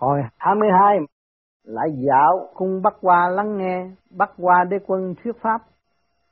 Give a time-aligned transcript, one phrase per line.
[0.00, 0.98] Hồi 22
[1.64, 5.58] lại dạo cung Bắc qua lắng nghe Bắc qua đế quân thuyết pháp.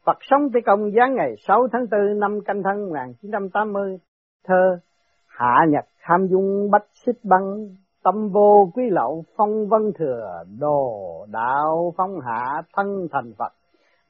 [0.06, 3.98] Phật sống Tây Công giáng ngày 6 tháng 4 năm canh thân 1980,
[4.44, 4.78] thơ
[5.26, 7.68] Hạ Nhật tham dung bách xích băng,
[8.02, 13.52] tâm vô quý lậu phong vân thừa, đồ đạo phong hạ thân thành Phật,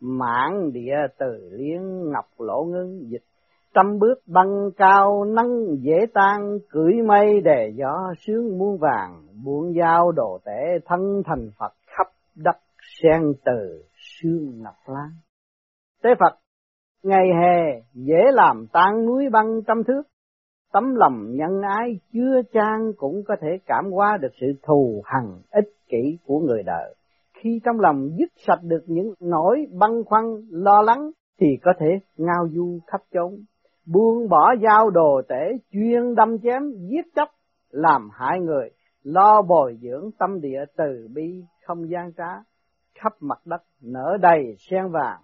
[0.01, 3.25] mãn địa từ liên ngọc lộ ngưng dịch
[3.75, 9.75] trăm bước băng cao nắng dễ tan cưỡi mây đề gió sướng muôn vàng buông
[9.75, 12.57] dao đồ tể thân thành Phật khắp đất
[13.03, 15.11] sen từ sương ngập lan.
[16.03, 16.39] Tế Phật
[17.03, 20.03] ngày hè dễ làm tan núi băng trăm thước,
[20.73, 25.25] tấm lòng nhân ái chưa trang cũng có thể cảm hóa được sự thù hằn
[25.51, 26.95] ích kỷ của người đời.
[27.35, 31.87] Khi trong lòng dứt sạch được những nỗi băn khoăn lo lắng thì có thể
[32.17, 33.35] ngao du khắp chốn
[33.87, 37.29] buông bỏ dao đồ tể, chuyên đâm chém, giết chóc,
[37.71, 38.71] làm hại người,
[39.03, 42.31] lo bồi dưỡng tâm địa từ bi, không gian trá,
[42.95, 45.21] khắp mặt đất, nở đầy sen vàng,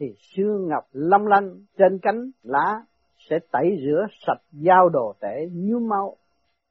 [0.00, 2.82] thì xương ngọc long lanh trên cánh lá
[3.30, 6.16] sẽ tẩy rửa sạch dao đồ tể như máu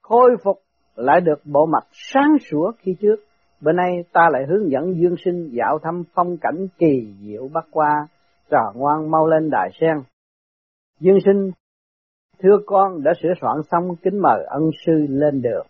[0.10, 0.58] khôi phục
[0.96, 3.16] lại được bộ mặt sáng sủa khi trước.
[3.62, 7.66] Bữa nay ta lại hướng dẫn dương sinh dạo thăm phong cảnh kỳ diệu bắc
[7.72, 8.08] qua,
[8.50, 9.98] trò ngoan mau lên đài sen.
[11.00, 11.52] Dương sinh,
[12.40, 15.68] thưa con đã sửa soạn xong kính mời ân sư lên đường.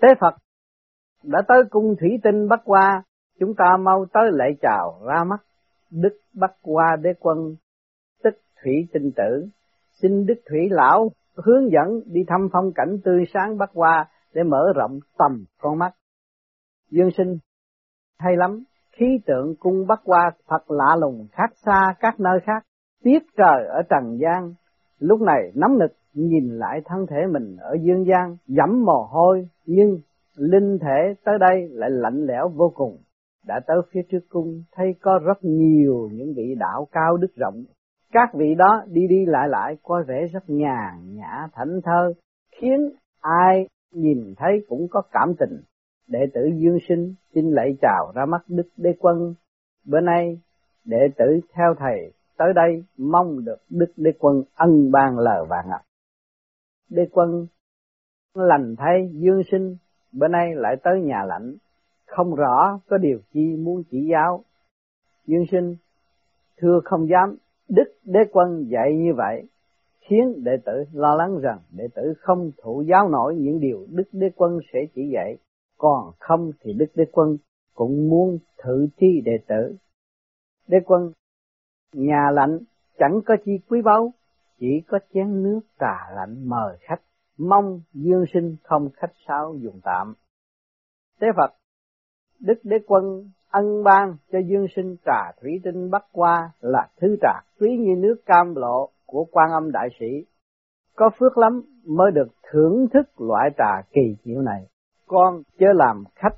[0.00, 0.34] Tế Phật
[1.22, 3.02] đã tới cung thủy tinh Bắc qua,
[3.40, 5.40] chúng ta mau tới lễ chào ra mắt
[5.90, 7.38] Đức Bắc qua đế quân,
[8.22, 9.48] tức thủy tinh tử.
[10.02, 14.42] Xin Đức Thủy Lão hướng dẫn đi thăm phong cảnh tươi sáng Bắc qua để
[14.42, 15.92] mở rộng tầm con mắt.
[16.90, 17.38] Dương sinh,
[18.18, 22.66] hay lắm, khí tượng cung Bắc qua thật lạ lùng khác xa các nơi khác
[23.04, 24.54] tiết trời ở trần gian,
[24.98, 29.48] lúc này nắm nực nhìn lại thân thể mình ở dương gian, dẫm mồ hôi,
[29.66, 29.98] nhưng
[30.36, 32.98] linh thể tới đây lại lạnh lẽo vô cùng.
[33.46, 37.64] Đã tới phía trước cung, thấy có rất nhiều những vị đạo cao đức rộng.
[38.12, 42.12] Các vị đó đi đi lại lại có vẻ rất nhàn nhã, thảnh thơ,
[42.60, 42.90] khiến
[43.20, 45.60] ai nhìn thấy cũng có cảm tình.
[46.08, 49.34] Đệ tử dương sinh xin lạy chào ra mắt đức đế quân.
[49.86, 50.40] Bữa nay
[50.84, 55.68] đệ tử theo thầy tới đây mong được Đức Đế Quân ân ban lời vạn
[55.68, 55.80] ngập
[56.90, 57.46] Đế Quân
[58.34, 59.76] lành thay dương sinh,
[60.12, 61.54] bữa nay lại tới nhà lãnh,
[62.06, 64.44] không rõ có điều chi muốn chỉ giáo.
[65.26, 65.76] Dương sinh,
[66.56, 67.36] thưa không dám,
[67.68, 69.48] Đức Đế Quân dạy như vậy,
[70.00, 74.08] khiến đệ tử lo lắng rằng đệ tử không thụ giáo nổi những điều Đức
[74.12, 75.36] Đế Quân sẽ chỉ dạy,
[75.78, 77.36] còn không thì Đức Đế Quân
[77.74, 79.76] cũng muốn thử chi đệ tử.
[80.68, 81.12] Đế Quân
[81.92, 82.58] nhà lạnh
[82.98, 84.12] chẳng có chi quý báu,
[84.58, 87.02] chỉ có chén nước trà lạnh mời khách,
[87.38, 90.14] mong dương sinh không khách sáo dùng tạm.
[91.20, 91.54] thế Phật,
[92.40, 97.16] Đức Đế Quân ân ban cho dương sinh trà thủy tinh bắc qua là thứ
[97.22, 100.06] trà quý như nước cam lộ của quan âm đại sĩ.
[100.96, 104.66] Có phước lắm mới được thưởng thức loại trà kỳ diệu này.
[105.06, 106.36] Con chớ làm khách,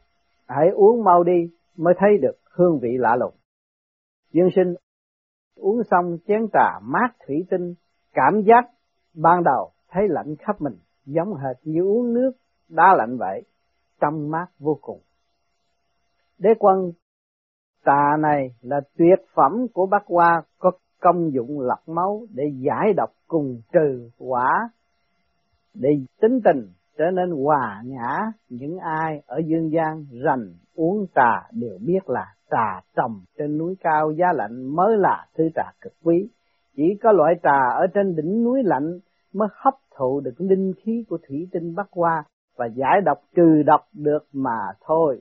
[0.48, 3.34] hãy uống mau đi mới thấy được hương vị lạ lùng.
[4.32, 4.74] Dương sinh
[5.58, 7.74] Uống xong chén trà mát thủy tinh,
[8.12, 8.70] cảm giác
[9.14, 12.32] ban đầu thấy lạnh khắp mình, giống hệt như uống nước
[12.68, 13.42] đá lạnh vậy,
[14.00, 15.00] trong mát vô cùng.
[16.38, 16.92] Đế quân
[17.84, 20.70] trà này là tuyệt phẩm của bác Hoa có
[21.00, 24.70] công dụng lọc máu để giải độc cùng trừ quả,
[25.74, 25.88] để
[26.20, 31.78] tính tình trở nên hòa nhã những ai ở dương gian rành uống trà đều
[31.86, 36.28] biết là trà trồng trên núi cao giá lạnh mới là thứ trà cực quý.
[36.76, 38.98] Chỉ có loại trà ở trên đỉnh núi lạnh
[39.32, 42.24] mới hấp thụ được linh khí của thủy tinh bắc qua
[42.56, 45.20] và giải độc trừ độc được mà thôi.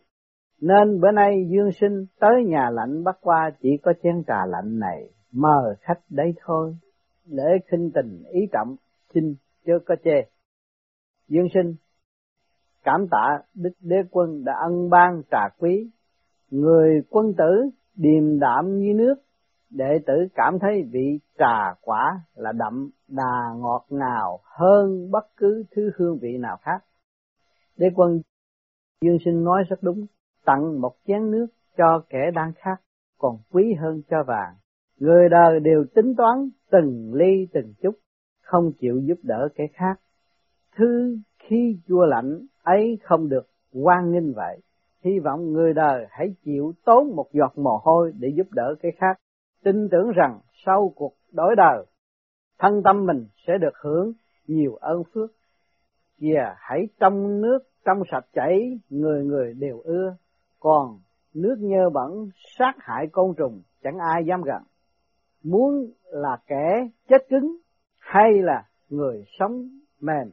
[0.62, 4.79] Nên bữa nay Dương Sinh tới nhà lạnh bắc qua chỉ có chén trà lạnh
[4.79, 6.78] này, mời khách đấy thôi.
[7.25, 8.75] Lễ khinh tình ý trọng,
[9.13, 9.35] xin
[9.66, 10.29] chưa có chê.
[11.28, 11.75] Dương Sinh
[12.88, 15.89] cảm tạ Đức Đế Quân đã ân ban trà quý
[16.50, 19.16] Người quân tử điềm đạm như nước,
[19.69, 25.63] đệ tử cảm thấy vị trà quả là đậm đà ngọt ngào hơn bất cứ
[25.75, 26.84] thứ hương vị nào khác.
[27.78, 28.22] Đế quân
[29.01, 30.06] Dương Sinh nói rất đúng,
[30.45, 31.48] tặng một chén nước
[31.78, 32.75] cho kẻ đang khát
[33.18, 34.56] còn quý hơn cho vàng.
[35.00, 37.95] Người đời đều tính toán từng ly từng chút,
[38.42, 40.00] không chịu giúp đỡ kẻ khác.
[40.75, 41.18] Thứ
[41.50, 44.60] khi chua lạnh ấy không được quan nghênh vậy.
[45.04, 48.92] Hy vọng người đời hãy chịu tốn một giọt mồ hôi để giúp đỡ cái
[48.98, 49.20] khác,
[49.64, 51.86] tin tưởng rằng sau cuộc đổi đời,
[52.60, 54.14] thân tâm mình sẽ được hưởng
[54.48, 55.32] nhiều ơn phước.
[56.20, 60.16] kìa hãy trong nước trong sạch chảy người người đều ưa.
[60.60, 61.00] Còn
[61.34, 64.62] nước nhơ bẩn sát hại côn trùng chẳng ai dám gần
[65.44, 67.58] muốn là kẻ chết cứng
[68.00, 69.70] hay là người sống
[70.02, 70.32] mềm?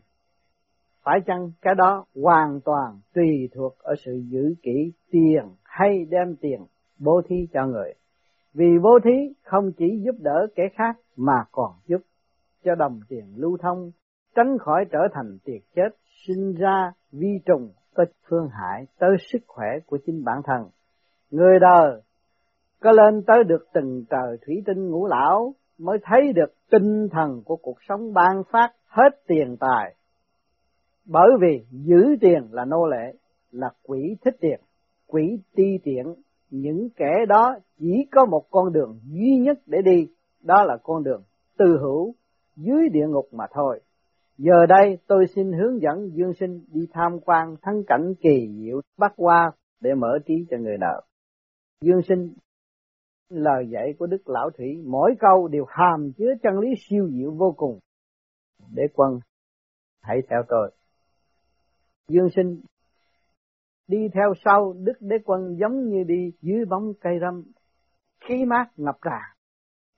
[1.04, 6.36] Phải chăng cái đó hoàn toàn tùy thuộc ở sự giữ kỹ tiền hay đem
[6.40, 6.60] tiền
[6.98, 7.94] bố thí cho người
[8.54, 12.00] vì bố thí không chỉ giúp đỡ kẻ khác mà còn giúp
[12.64, 13.90] cho đồng tiền lưu thông,
[14.34, 15.88] tránh khỏi trở thành tiền chết,
[16.26, 20.68] sinh ra vi trùng, có phương hại tới sức khỏe của chính bản thân
[21.30, 22.00] người đời,
[22.80, 27.42] có lên tới được từng trời thủy tinh ngũ lão mới thấy được tinh thần
[27.44, 29.94] của cuộc sống ban phát hết tiền tài.
[31.06, 33.12] Bởi vì giữ tiền là nô lệ,
[33.50, 34.60] là quỷ thích tiền,
[35.06, 36.14] quỷ ti tiện,
[36.50, 40.08] những kẻ đó chỉ có một con đường duy nhất để đi,
[40.40, 41.22] đó là con đường
[41.58, 42.14] từ hữu
[42.56, 43.80] dưới địa ngục mà thôi.
[44.38, 48.80] Giờ đây tôi xin hướng dẫn Dương Sinh đi tham quan thắng cảnh kỳ diệu
[48.98, 51.02] Bắc Hoa để mở trí cho người nợ.
[51.80, 52.34] Dương Sinh
[53.28, 57.30] lời dạy của Đức Lão Thủy mỗi câu đều hàm chứa chân lý siêu diệu
[57.30, 57.78] vô cùng.
[58.74, 59.20] để quân,
[60.00, 60.70] hãy theo tôi.
[62.08, 62.60] Dương sinh.
[63.88, 67.42] Đi theo sau Đức Đế quân giống như đi dưới bóng cây râm,
[68.20, 69.22] khí mát ngập tràn.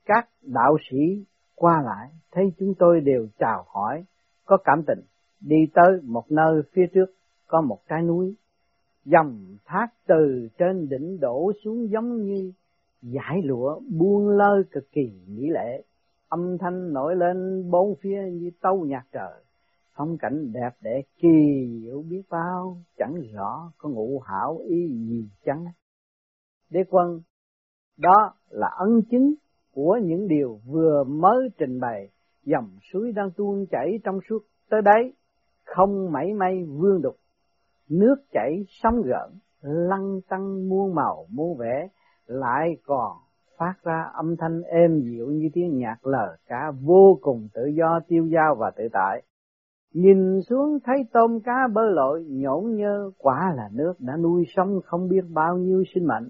[0.05, 1.25] Các đạo sĩ
[1.55, 4.03] qua lại thấy chúng tôi đều chào hỏi,
[4.45, 4.99] có cảm tình,
[5.39, 7.05] đi tới một nơi phía trước
[7.47, 8.35] có một cái núi,
[9.05, 12.51] dòng thác từ trên đỉnh đổ xuống giống như
[13.01, 15.83] giải lụa buông lơi cực kỳ mỹ lệ.
[16.29, 19.43] Âm thanh nổi lên bốn phía như tâu nhạc trời
[19.97, 25.29] phong cảnh đẹp đẽ, kỳ diệu biết bao, chẳng rõ có ngụ hảo ý gì
[25.45, 25.65] chăng?
[26.69, 27.21] Đế quân,
[27.97, 29.33] đó là ân chứng
[29.73, 32.09] của những điều vừa mới trình bày.
[32.43, 34.39] Dòng suối đang tuôn chảy trong suốt
[34.69, 35.13] tới đấy,
[35.65, 37.15] không mảy may vương đục.
[37.89, 41.87] Nước chảy sóng gợn lăn tăng muôn màu, muôn vẻ,
[42.25, 43.17] lại còn
[43.57, 47.99] phát ra âm thanh êm dịu như tiếng nhạc lờ cả vô cùng tự do,
[48.07, 49.23] tiêu dao và tự tại.
[49.93, 54.79] Nhìn xuống thấy tôm cá bơi lội nhổn nhơ quả là nước đã nuôi sống
[54.85, 56.29] không biết bao nhiêu sinh mệnh.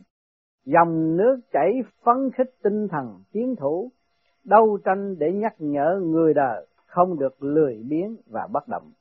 [0.65, 1.71] Dòng nước chảy
[2.03, 3.91] phấn khích tinh thần tiến thủ,
[4.43, 8.91] đấu tranh để nhắc nhở người đời không được lười biếng và bất động.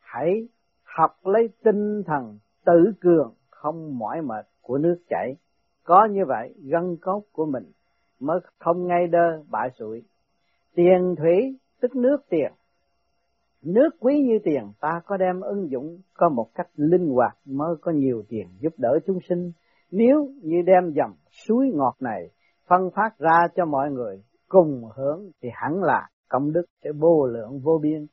[0.00, 0.48] Hãy
[0.84, 5.36] học lấy tinh thần tự cường không mỏi mệt của nước chảy
[5.84, 7.64] có như vậy, gân cốt của mình
[8.20, 10.02] mới không ngay đơ bại sụi.
[10.74, 12.52] Tiền thủy tức nước tiền.
[13.64, 17.76] Nước quý như tiền, ta có đem ứng dụng, có một cách linh hoạt mới
[17.80, 19.52] có nhiều tiền giúp đỡ chúng sinh.
[19.90, 21.12] Nếu như đem dòng
[21.46, 22.30] suối ngọt này
[22.68, 27.26] phân phát ra cho mọi người, cùng hưởng thì hẳn là công đức sẽ vô
[27.26, 28.06] lượng vô biên.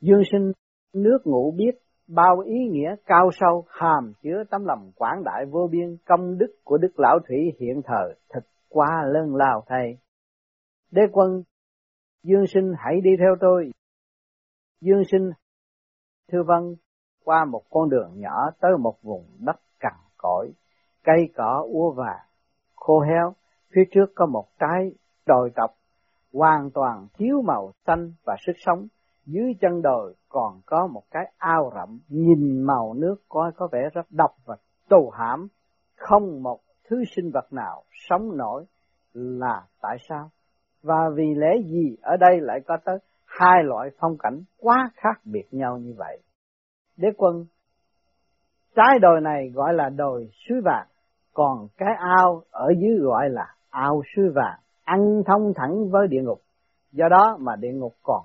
[0.00, 0.52] Dương sinh,
[0.94, 1.78] nước ngủ biết
[2.08, 6.54] bao ý nghĩa cao sâu, hàm chứa tấm lòng quảng đại vô biên, công đức
[6.64, 9.98] của đức lão thủy hiện thời thật quá lớn lao thầy
[10.90, 11.42] đế quân,
[12.22, 13.70] dương sinh hãy đi theo tôi
[14.80, 15.30] dương sinh
[16.32, 16.74] thưa vâng
[17.24, 20.52] qua một con đường nhỏ tới một vùng đất cằn cỗi,
[21.04, 22.26] cây cỏ, úa vàng
[22.76, 23.34] khô héo,
[23.74, 24.92] phía trước có một trái
[25.26, 25.70] đồi tộc
[26.32, 28.86] hoàn toàn thiếu màu xanh và sức sống.
[29.26, 33.88] Dưới chân đồi còn có một cái ao rậm, nhìn màu nước coi có vẻ
[33.92, 34.56] rất độc và
[34.88, 35.48] tù hãm.
[35.96, 38.64] Không một thứ sinh vật nào sống nổi
[39.12, 40.30] là tại sao?
[40.82, 45.20] Và vì lẽ gì ở đây lại có tới hai loại phong cảnh quá khác
[45.24, 46.18] biệt nhau như vậy
[46.96, 47.46] đế quân
[48.76, 50.86] trái đồi này gọi là đồi suối vàng
[51.32, 56.22] còn cái ao ở dưới gọi là ao suối vàng ăn thông thẳng với địa
[56.22, 56.40] ngục
[56.92, 58.22] do đó mà địa ngục còn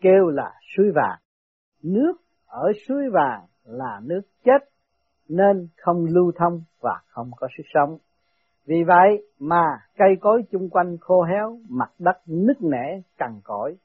[0.00, 1.18] kêu là suối vàng.
[1.82, 2.12] Nước
[2.46, 4.68] ở suối vàng là nước chết
[5.28, 7.98] nên không lưu thông và không có sức sống.
[8.66, 9.64] Vì vậy mà
[9.96, 13.76] cây cối chung quanh khô héo, mặt đất nứt nẻ, cằn cỗi.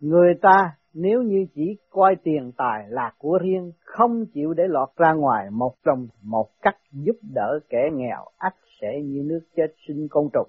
[0.00, 4.88] Người ta nếu như chỉ coi tiền tài là của riêng, không chịu để lọt
[4.96, 9.66] ra ngoài một trong một cách giúp đỡ kẻ nghèo, ắt sẽ như nước chết
[9.88, 10.48] sinh côn trùng.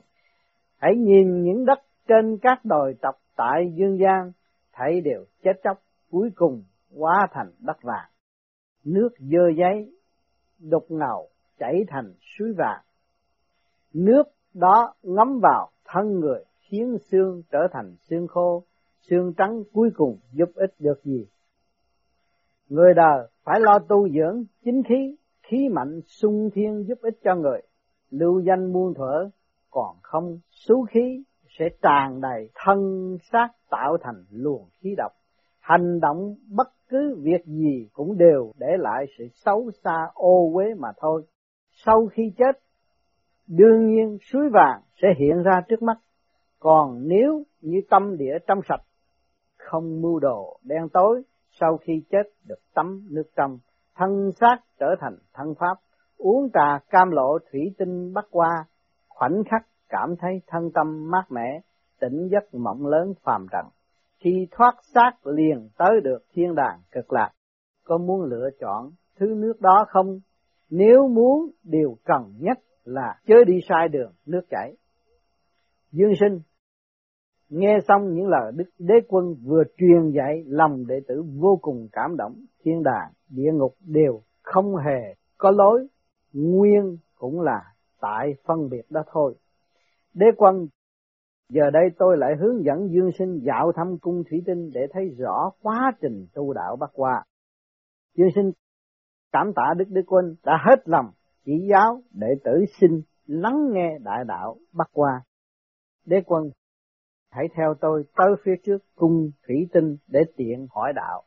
[0.78, 4.32] Hãy nhìn những đất trên các đồi tộc tại dương gian
[4.74, 5.78] thấy đều chết chóc,
[6.12, 6.64] cuối cùng
[6.98, 8.10] hóa thành đất vàng.
[8.86, 9.92] Nước dơ giấy,
[10.60, 12.82] đục ngầu, chảy thành suối vàng.
[13.94, 14.24] Nước
[14.54, 18.64] đó ngấm vào thân người, khiến xương trở thành xương khô,
[19.10, 21.26] xương trắng cuối cùng giúp ích được gì?
[22.70, 27.36] Người đời phải lo tu dưỡng chính khí, khí mạnh sung thiên giúp ích cho
[27.36, 27.62] người,
[28.10, 29.30] lưu danh muôn thuở,
[29.70, 31.24] còn không xú khí
[31.60, 32.78] sẽ tràn đầy thân
[33.32, 35.12] xác tạo thành luồng khí độc.
[35.60, 40.74] Hành động bất cứ việc gì cũng đều để lại sự xấu xa ô uế
[40.78, 41.24] mà thôi.
[41.72, 42.60] Sau khi chết,
[43.48, 45.98] đương nhiên suối vàng sẽ hiện ra trước mắt.
[46.60, 48.82] Còn nếu như tâm địa trong sạch,
[49.68, 51.22] không mưu đồ đen tối,
[51.60, 53.58] sau khi chết được tắm nước trong,
[53.96, 55.78] thân xác trở thành thân pháp,
[56.18, 58.66] uống trà cam lộ thủy tinh bắt qua,
[59.10, 61.62] khoảnh khắc cảm thấy thân tâm mát mẻ,
[62.00, 63.66] tỉnh giấc mộng lớn phàm trần.
[64.20, 67.32] Khi thoát xác liền tới được thiên đàng cực lạc,
[67.84, 70.20] có muốn lựa chọn thứ nước đó không?
[70.70, 74.76] Nếu muốn, điều cần nhất là chớ đi sai đường, nước chảy.
[75.92, 76.40] Dương sinh,
[77.50, 81.88] nghe xong những lời Đức Đế Quân vừa truyền dạy, lòng đệ tử vô cùng
[81.92, 85.88] cảm động, thiên đàng, địa ngục đều không hề có lối,
[86.34, 87.62] nguyên cũng là
[88.02, 89.36] tại phân biệt đó thôi.
[90.14, 90.68] Đế Quân
[91.50, 95.16] Giờ đây tôi lại hướng dẫn Dương Sinh dạo thăm cung thủy tinh để thấy
[95.18, 97.24] rõ quá trình tu đạo bắt qua.
[98.18, 98.52] Dương Sinh
[99.32, 101.06] cảm tạ Đức đế Quân đã hết lòng
[101.46, 105.22] chỉ giáo đệ tử xin lắng nghe đại đạo bắt qua.
[106.06, 106.50] Đế quân
[107.32, 111.24] hãy theo tôi tới phía trước cung thủy tinh để tiện hỏi đạo.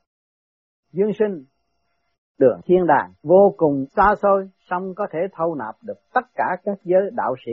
[0.92, 1.44] Dương sinh
[2.38, 6.56] đường thiên đàng vô cùng xa xôi, song có thể thâu nạp được tất cả
[6.64, 7.52] các giới đạo sĩ,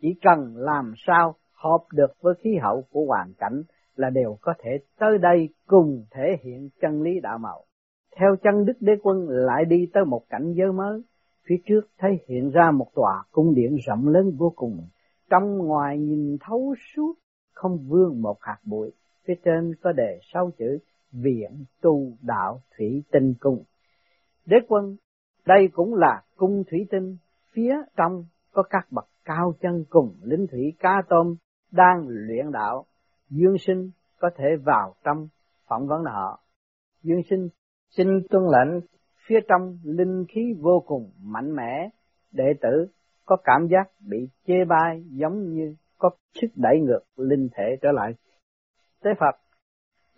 [0.00, 3.62] chỉ cần làm sao hợp được với khí hậu của hoàn cảnh
[3.96, 7.64] là đều có thể tới đây cùng thể hiện chân lý đạo mạo.
[8.16, 11.02] Theo chân Đức Đế Quân lại đi tới một cảnh giới mới,
[11.48, 14.88] phía trước thấy hiện ra một tòa cung điện rộng lớn vô cùng,
[15.30, 17.14] trong ngoài nhìn thấu suốt,
[17.56, 18.90] không vương một hạt bụi,
[19.24, 20.78] phía trên có đề sáu chữ
[21.12, 23.62] Viện tu đạo thủy tinh cung.
[24.46, 24.96] Đế quân,
[25.46, 27.16] đây cũng là cung thủy tinh,
[27.52, 31.36] phía trong có các bậc cao chân cùng lính thủy cá tôm
[31.72, 32.86] đang luyện đạo,
[33.30, 35.28] dương sinh có thể vào trong
[35.68, 36.40] phỏng vấn họ.
[37.02, 37.48] Dương sinh
[37.90, 38.80] xin tuân lệnh.
[39.28, 41.88] Phía trong linh khí vô cùng mạnh mẽ,
[42.32, 42.86] đệ tử
[43.24, 47.92] có cảm giác bị chê bai giống như có sức đẩy ngược linh thể trở
[47.92, 48.12] lại.
[49.02, 49.36] Tế Phật,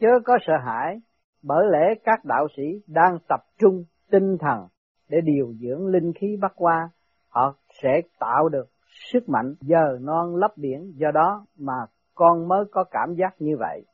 [0.01, 1.01] chớ có sợ hãi,
[1.43, 4.67] bởi lẽ các đạo sĩ đang tập trung tinh thần
[5.09, 6.91] để điều dưỡng linh khí bắt qua,
[7.29, 8.67] họ sẽ tạo được
[9.13, 13.57] sức mạnh giờ non lấp biển do đó mà con mới có cảm giác như
[13.59, 13.85] vậy.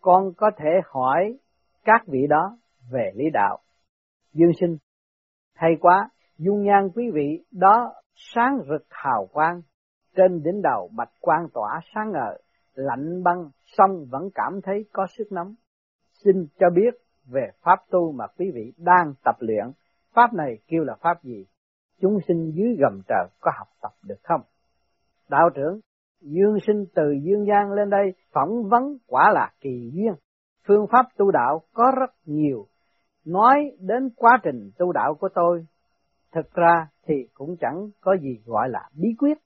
[0.00, 1.38] Con có thể hỏi
[1.84, 2.58] các vị đó
[2.92, 3.58] về lý đạo.
[4.32, 4.76] Dương sinh,
[5.54, 9.60] hay quá, dung nhan quý vị đó sáng rực hào quang,
[10.16, 12.42] trên đỉnh đầu bạch quang tỏa sáng ngời,
[12.74, 15.54] lạnh băng, song vẫn cảm thấy có sức nóng.
[16.24, 16.94] Xin cho biết
[17.26, 19.64] về pháp tu mà quý vị đang tập luyện,
[20.14, 21.46] pháp này kêu là pháp gì?
[22.02, 24.40] chúng sinh dưới gầm trời có học tập được không?
[25.28, 25.80] Đạo trưởng,
[26.20, 30.14] dương sinh từ dương gian lên đây phỏng vấn quả là kỳ duyên.
[30.66, 32.66] Phương pháp tu đạo có rất nhiều.
[33.24, 35.66] Nói đến quá trình tu đạo của tôi,
[36.32, 39.38] thực ra thì cũng chẳng có gì gọi là bí quyết.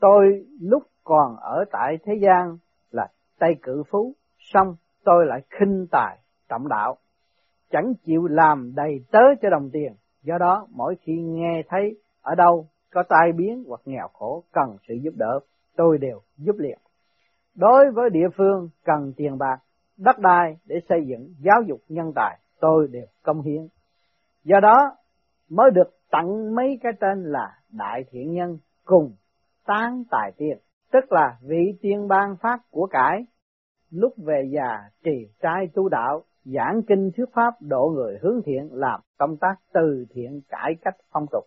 [0.00, 2.58] Tôi lúc còn ở tại thế gian
[2.90, 3.08] là
[3.38, 6.96] tay cử phú, xong tôi lại khinh tài, trọng đạo.
[7.70, 12.34] Chẳng chịu làm đầy tớ cho đồng tiền, Do đó, mỗi khi nghe thấy ở
[12.34, 15.40] đâu có tai biến hoặc nghèo khổ cần sự giúp đỡ,
[15.76, 16.78] tôi đều giúp liền.
[17.54, 19.58] Đối với địa phương cần tiền bạc,
[19.96, 23.68] đất đai để xây dựng giáo dục nhân tài, tôi đều công hiến.
[24.44, 24.96] Do đó
[25.50, 29.12] mới được tặng mấy cái tên là đại thiện nhân cùng
[29.66, 30.58] tán tài tiền,
[30.92, 33.26] tức là vị tiên ban phát của cải.
[33.90, 38.68] Lúc về già trì trai tu đạo, giảng kinh thuyết pháp độ người hướng thiện
[38.72, 41.44] làm công tác từ thiện cải cách phong tục.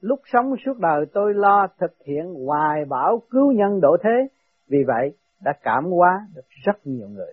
[0.00, 4.28] Lúc sống suốt đời tôi lo thực hiện hoài bảo cứu nhân độ thế,
[4.68, 7.32] vì vậy đã cảm hóa được rất nhiều người.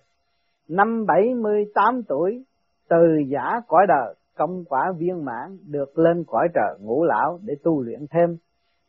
[0.67, 2.45] Năm 78 tuổi,
[2.89, 7.53] từ giả cõi đời, công quả viên mãn được lên cõi trời ngũ lão để
[7.63, 8.37] tu luyện thêm.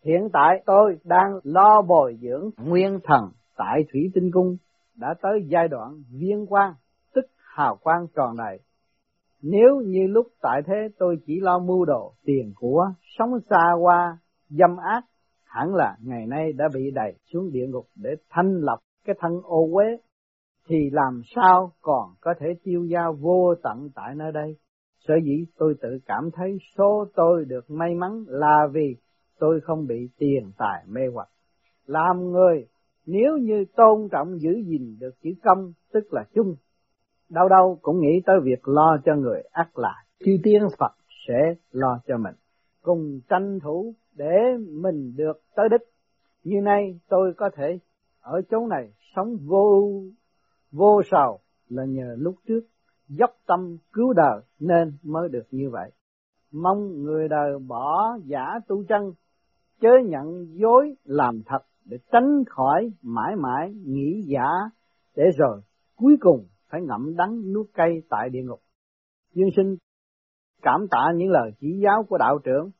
[0.04, 3.22] Hiện tại tôi đang lo bồi dưỡng nguyên thần
[3.56, 4.56] tại Thủy Tinh Cung,
[4.96, 6.74] đã tới giai đoạn viên quang
[7.58, 8.58] hào quang tròn đầy.
[9.42, 12.86] Nếu như lúc tại thế tôi chỉ lo mưu đồ, tiền của,
[13.18, 15.04] sống xa qua, dâm ác,
[15.44, 19.32] hẳn là ngày nay đã bị đẩy xuống địa ngục để thanh lập cái thân
[19.44, 19.84] ô uế,
[20.68, 24.56] thì làm sao còn có thể tiêu dao vô tận tại nơi đây.
[24.98, 28.96] Sở dĩ tôi tự cảm thấy số tôi được may mắn là vì
[29.38, 31.28] tôi không bị tiền tài mê hoặc.
[31.86, 32.66] Làm người
[33.06, 36.56] nếu như tôn trọng giữ gìn được chữ công tức là chung
[37.28, 40.92] đâu đâu cũng nghĩ tới việc lo cho người ác là chư tiên Phật
[41.28, 42.34] sẽ lo cho mình
[42.82, 45.88] cùng tranh thủ để mình được tới đích
[46.44, 47.78] như nay tôi có thể
[48.20, 49.92] ở chỗ này sống vô
[50.72, 52.60] vô sầu là nhờ lúc trước
[53.08, 55.90] dốc tâm cứu đời nên mới được như vậy.
[56.52, 59.12] Mong người đời bỏ giả tu chân,
[59.80, 64.48] chớ nhận dối làm thật để tránh khỏi mãi mãi nghĩ giả
[65.16, 65.60] để rồi
[65.96, 68.60] cuối cùng phải ngậm đắng nuốt cay tại địa ngục.
[69.34, 69.76] Dương sinh
[70.62, 72.70] cảm tạ những lời chỉ giáo của đạo trưởng.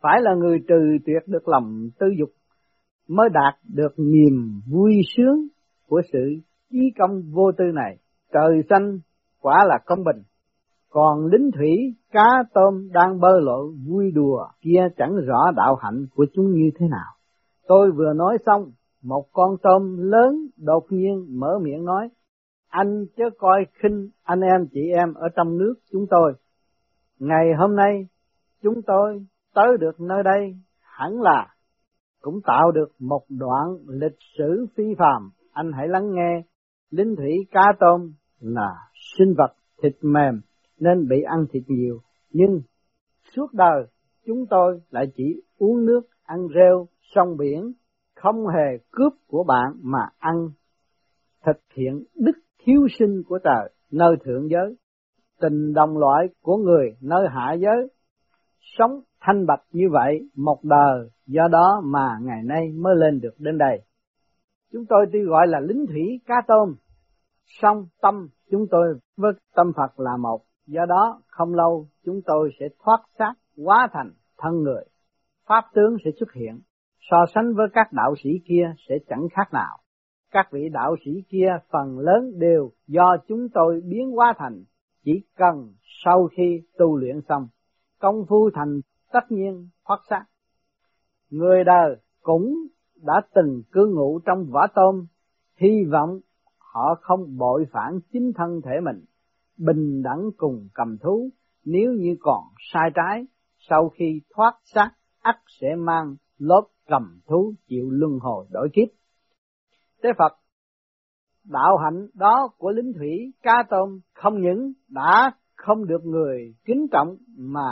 [0.00, 2.30] Phải là người trừ tuyệt được lòng tư dục
[3.08, 5.46] mới đạt được niềm vui sướng
[5.88, 6.18] của sự
[6.70, 7.98] chí công vô tư này.
[8.32, 8.98] Trời xanh,
[9.40, 10.22] quả là công bình.
[10.94, 16.06] Còn lính thủy, cá tôm đang bơi lội vui đùa kia chẳng rõ đạo hạnh
[16.14, 17.12] của chúng như thế nào.
[17.66, 18.72] Tôi vừa nói xong,
[19.02, 22.08] một con tôm lớn đột nhiên mở miệng nói,
[22.68, 26.32] anh chớ coi khinh anh em chị em ở trong nước chúng tôi.
[27.18, 28.06] Ngày hôm nay,
[28.62, 31.54] chúng tôi tới được nơi đây hẳn là
[32.20, 35.30] cũng tạo được một đoạn lịch sử phi phàm.
[35.52, 36.42] Anh hãy lắng nghe,
[36.90, 38.70] linh thủy cá tôm là
[39.18, 40.40] sinh vật thịt mềm
[40.80, 42.00] nên bị ăn thịt nhiều,
[42.30, 42.60] nhưng
[43.36, 43.86] suốt đời
[44.26, 47.72] chúng tôi lại chỉ uống nước, ăn rêu, sông biển,
[48.14, 50.34] không hề cướp của bạn mà ăn.
[51.46, 54.76] Thực hiện đức hiếu sinh của trời nơi thượng giới,
[55.40, 57.88] tình đồng loại của người nơi hạ giới,
[58.60, 63.34] sống thanh bạch như vậy một đời do đó mà ngày nay mới lên được
[63.38, 63.82] đến đây.
[64.72, 66.74] Chúng tôi tuy gọi là lính thủy cá tôm,
[67.44, 72.50] song tâm chúng tôi với tâm Phật là một, do đó không lâu chúng tôi
[72.60, 74.84] sẽ thoát xác hóa thành thân người.
[75.46, 76.60] Pháp tướng sẽ xuất hiện,
[77.10, 79.78] so sánh với các đạo sĩ kia sẽ chẳng khác nào.
[80.30, 84.64] Các vị đạo sĩ kia phần lớn đều do chúng tôi biến hóa thành,
[85.04, 87.48] chỉ cần sau khi tu luyện xong,
[88.00, 88.80] công phu thành
[89.12, 90.24] tất nhiên thoát xác.
[91.30, 92.54] Người đời cũng
[93.02, 95.06] đã từng cư ngụ trong vỏ tôm,
[95.56, 96.20] hy vọng
[96.58, 99.04] họ không bội phản chính thân thể mình,
[99.58, 101.30] bình đẳng cùng cầm thú,
[101.64, 102.42] nếu như còn
[102.72, 103.26] sai trái,
[103.68, 104.90] sau khi thoát xác
[105.22, 108.88] ắt sẽ mang lớp cầm thú chịu luân hồi đổi kiếp.
[110.02, 110.32] Tế Phật
[111.44, 116.86] đạo hạnh đó của lính thủy cá tôm không những đã không được người kính
[116.92, 117.70] trọng mà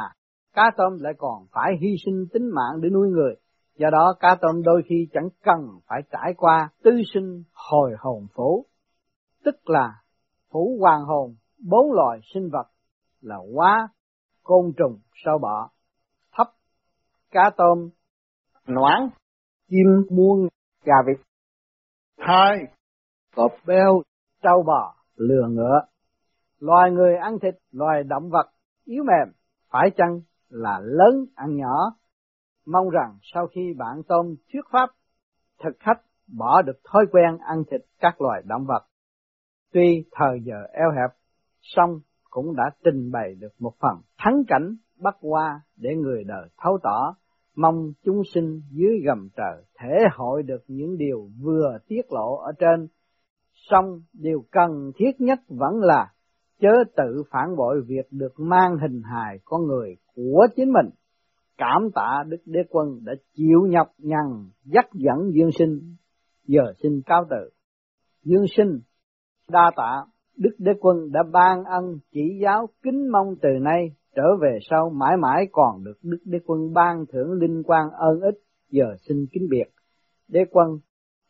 [0.54, 3.34] cá tôm lại còn phải hy sinh tính mạng để nuôi người.
[3.78, 8.26] Do đó cá tôm đôi khi chẳng cần phải trải qua tư sinh hồi hồn
[8.34, 8.66] phủ,
[9.44, 9.92] tức là
[10.50, 11.34] phủ hoàng hồn
[11.68, 12.66] bốn loài sinh vật
[13.20, 13.88] là quá,
[14.42, 15.70] côn trùng, sâu bọ,
[16.32, 16.46] thấp,
[17.30, 17.90] cá tôm,
[18.66, 19.08] noãn,
[19.68, 20.48] chim muôn,
[20.84, 21.26] gà vịt.
[22.18, 22.58] Hai,
[23.36, 24.02] cọp beo,
[24.42, 25.80] trâu bò, lừa ngựa.
[26.58, 28.50] Loài người ăn thịt, loài động vật
[28.84, 29.34] yếu mềm,
[29.70, 31.96] phải chăng là lớn ăn nhỏ.
[32.66, 34.90] Mong rằng sau khi bạn tôm thuyết pháp,
[35.62, 36.00] thực khách
[36.38, 38.86] bỏ được thói quen ăn thịt các loài động vật.
[39.72, 41.21] Tuy thời giờ eo hẹp,
[41.62, 46.48] xong cũng đã trình bày được một phần thắng cảnh bắt qua để người đời
[46.62, 47.14] thấu tỏ,
[47.56, 52.52] mong chúng sinh dưới gầm trời thể hội được những điều vừa tiết lộ ở
[52.58, 52.88] trên,
[53.70, 56.12] song điều cần thiết nhất vẫn là
[56.60, 60.90] chớ tự phản bội việc được mang hình hài con người của chính mình.
[61.58, 65.96] Cảm tạ Đức Đế Quân đã chịu nhọc nhằn dắt dẫn Dương Sinh,
[66.44, 67.50] giờ xin cao tự
[68.22, 68.80] Dương Sinh
[69.48, 70.04] đa tạ.
[70.36, 74.90] Đức Đế Quân đã ban ân chỉ giáo kính mong từ nay trở về sau
[74.90, 78.38] mãi mãi còn được Đức Đế Quân ban thưởng linh quan ơn ích,
[78.70, 79.64] giờ xin kính biệt.
[80.28, 80.68] Đế Quân,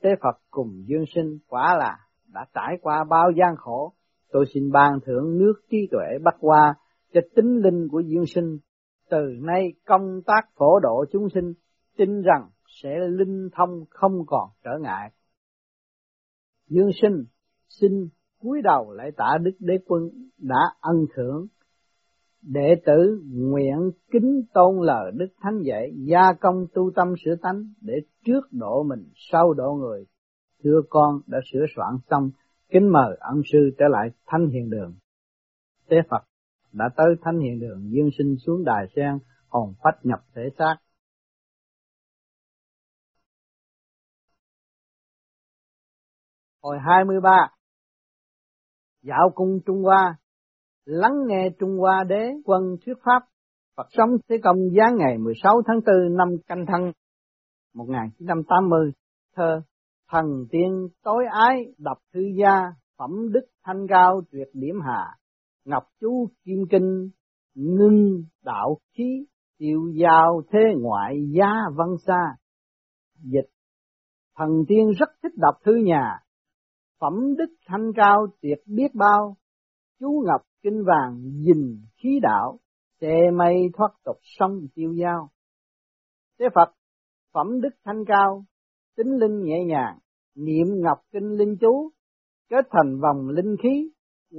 [0.03, 1.99] Tế Phật cùng Dương Sinh quả là
[2.35, 3.93] đã trải qua bao gian khổ,
[4.33, 6.75] tôi xin ban thưởng nước trí tuệ bắt qua
[7.13, 8.59] cho tính linh của Dương Sinh
[9.11, 11.53] từ nay công tác phổ độ chúng sinh
[11.97, 12.49] tin rằng
[12.83, 15.11] sẽ linh thông không còn trở ngại.
[16.69, 17.25] Dương sinh
[17.69, 18.09] xin
[18.43, 20.03] cúi đầu lại tạ Đức Đế Quân
[20.39, 21.47] đã ân thưởng
[22.43, 27.65] đệ tử nguyện kính tôn lời Đức Thánh dạy gia công tu tâm sửa tánh
[27.81, 30.07] để trước độ mình sau độ người.
[30.65, 32.31] Thưa con đã sửa soạn xong,
[32.69, 34.95] kính mời ân sư trở lại Thánh Hiền Đường.
[35.89, 36.23] Tế Phật
[36.73, 40.77] đã tới thánh hiện đường dương sinh xuống đài sen hồn phách nhập thể xác
[46.63, 47.31] hồi 23
[49.03, 50.17] dạo cung Trung Hoa
[50.85, 53.23] lắng nghe Trung Hoa đế quân thuyết pháp.
[53.77, 53.87] Phật.
[53.91, 56.93] Sống thế công giá ngày 16 tháng 4 năm canh thân
[57.75, 58.93] 1980
[59.37, 59.63] thơ
[60.11, 65.07] thần tiên tối ái đọc thư gia phẩm đức thanh cao tuyệt điểm hạ
[65.65, 67.11] ngọc chú kim kinh
[67.55, 69.27] ngưng đạo khí
[69.59, 72.37] tiêu giao thế ngoại giá văn xa
[73.17, 73.51] dịch.
[74.37, 76.19] Thần tiên rất thích đọc thư nhà
[77.03, 79.37] phẩm đức thanh cao tuyệt biết bao
[80.01, 82.59] chú ngọc kinh vàng dình khí đạo,
[83.01, 85.29] xe mây thoát tục sông tiêu giao.
[86.39, 86.73] Thế Phật,
[87.35, 88.45] phẩm đức thanh cao,
[88.97, 89.99] tính linh nhẹ nhàng,
[90.35, 91.91] niệm ngọc kinh linh chú,
[92.51, 93.91] kết thành vòng linh khí,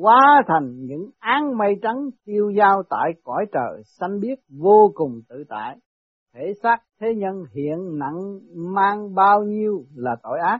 [0.01, 5.21] hóa thành những án mây trắng tiêu giao tại cõi trời xanh biếc vô cùng
[5.29, 5.77] tự tại.
[6.33, 8.39] Thể xác thế nhân hiện nặng
[8.73, 10.59] mang bao nhiêu là tội ác,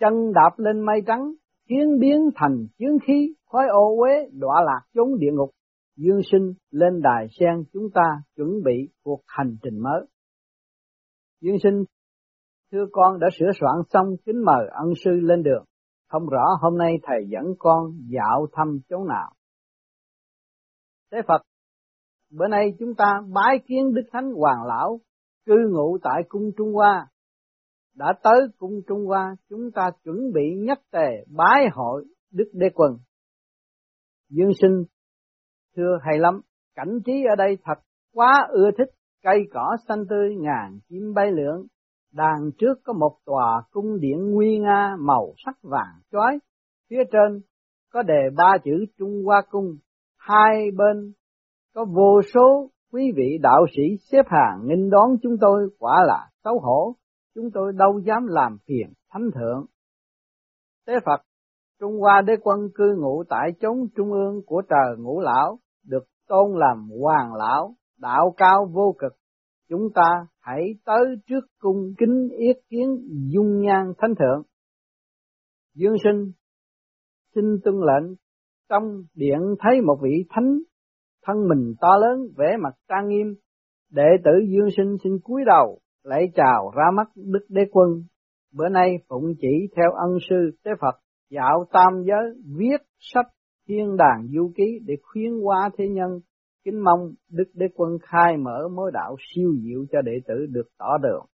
[0.00, 1.32] chân đạp lên mây trắng,
[1.68, 5.50] chiến biến thành chiến khí, khói ô uế đọa lạc chốn địa ngục.
[5.96, 10.06] Dương sinh lên đài sen chúng ta chuẩn bị cuộc hành trình mới.
[11.40, 11.84] Dương sinh
[12.72, 15.64] thưa con đã sửa soạn xong kính mời ân sư lên đường.
[16.08, 19.32] Không rõ hôm nay thầy dẫn con dạo thăm chỗ nào.
[21.12, 21.42] Thế Phật,
[22.30, 25.00] bữa nay chúng ta bái kiến Đức Thánh Hoàng Lão,
[25.46, 27.06] cư ngụ tại cung Trung Hoa.
[27.98, 32.66] Đã tới cung Trung Hoa, chúng ta chuẩn bị nhất tề bái hội Đức Đế
[32.74, 32.92] Quân.
[34.30, 34.84] Dương sinh,
[35.76, 36.40] thưa hay lắm,
[36.74, 37.78] cảnh trí ở đây thật
[38.14, 38.90] quá ưa thích,
[39.22, 41.66] cây cỏ xanh tươi ngàn chim bay lượn,
[42.12, 46.38] Đằng trước có một tòa cung điện nguy nga màu sắc vàng chói,
[46.90, 47.40] phía trên
[47.92, 49.76] có đề ba chữ Trung Hoa Cung,
[50.18, 51.12] hai bên
[51.74, 53.82] có vô số quý vị đạo sĩ
[54.12, 56.94] xếp hàng nghênh đón chúng tôi quả là xấu hổ,
[57.38, 59.66] chúng tôi đâu dám làm phiền thánh thượng.
[60.86, 61.20] Tế Phật,
[61.80, 66.04] Trung Hoa đế quân cư ngụ tại chốn trung ương của trời ngũ lão, được
[66.28, 69.12] tôn làm hoàng lão, đạo cao vô cực,
[69.68, 72.98] chúng ta hãy tới trước cung kính yết kiến
[73.32, 74.42] dung nhan thánh thượng.
[75.74, 76.32] Dương sinh
[77.34, 78.14] xin tuân lệnh
[78.68, 80.58] trong điện thấy một vị thánh
[81.26, 83.34] thân mình to lớn vẻ mặt trang nghiêm
[83.90, 87.88] đệ tử dương sinh xin cúi đầu lễ chào ra mắt đức đế quân.
[88.54, 93.26] Bữa nay phụng chỉ theo ân sư tế phật dạo tam giới viết sách
[93.68, 96.20] thiên đàng du ký để khuyến hóa thế nhân.
[96.64, 100.68] Kính mong Đức Đế Quân khai mở mối đạo siêu diệu cho đệ tử được
[100.78, 101.26] tỏ đường.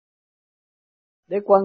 [1.28, 1.62] Đế Quân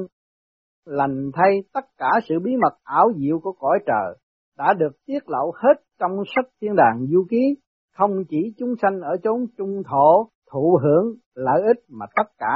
[0.86, 4.17] lành thay tất cả sự bí mật ảo diệu của cõi trời
[4.58, 7.56] đã được tiết lộ hết trong sách thiên đàng du ký,
[7.98, 12.56] không chỉ chúng sanh ở chốn trung thổ thụ hưởng lợi ích mà tất cả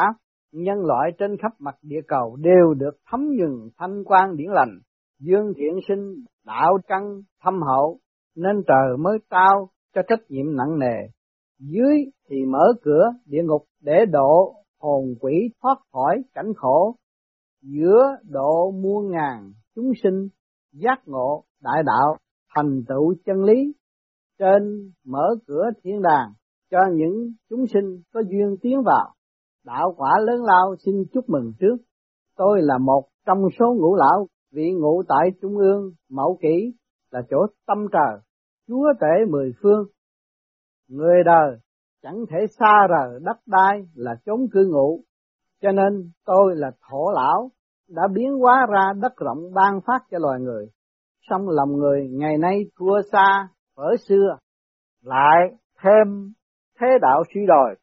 [0.53, 4.79] nhân loại trên khắp mặt địa cầu đều được thấm nhuần thanh quan điển lành,
[5.19, 7.99] dương thiện sinh, đạo căn, thâm hậu,
[8.35, 11.07] nên trời mới trao cho trách nhiệm nặng nề.
[11.59, 11.95] Dưới
[12.29, 16.95] thì mở cửa địa ngục để độ hồn quỷ thoát khỏi cảnh khổ.
[17.61, 20.27] Giữa độ muôn ngàn chúng sinh
[20.71, 22.17] giác ngộ đại đạo
[22.55, 23.73] thành tựu chân lý.
[24.39, 26.29] Trên mở cửa thiên đàng
[26.71, 29.13] cho những chúng sinh có duyên tiến vào.
[29.65, 31.75] Đạo quả lớn lao xin chúc mừng trước.
[32.37, 36.73] Tôi là một trong số ngũ lão vị ngụ tại Trung ương Mẫu Kỷ
[37.11, 38.21] là chỗ tâm trời
[38.67, 39.85] chúa tể mười phương.
[40.89, 41.57] Người đời
[42.01, 45.01] chẳng thể xa rời đất đai là chốn cư ngụ,
[45.61, 47.51] cho nên tôi là thổ lão,
[47.89, 50.67] đã biến hóa ra đất rộng ban phát cho loài người.
[51.29, 54.37] Song lòng người ngày nay thua xa ở xưa,
[55.01, 55.39] lại
[55.83, 56.33] thêm
[56.79, 57.75] thế đạo suy đồi,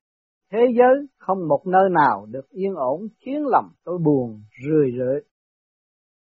[0.52, 5.20] thế giới không một nơi nào được yên ổn khiến lòng tôi buồn rười rượi.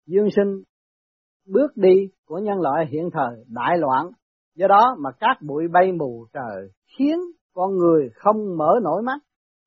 [0.05, 0.63] Dương sinh
[1.47, 4.11] bước đi của nhân loại hiện thời đại loạn
[4.55, 7.19] Do đó mà các bụi bay mù trời khiến
[7.53, 9.19] con người không mở nổi mắt,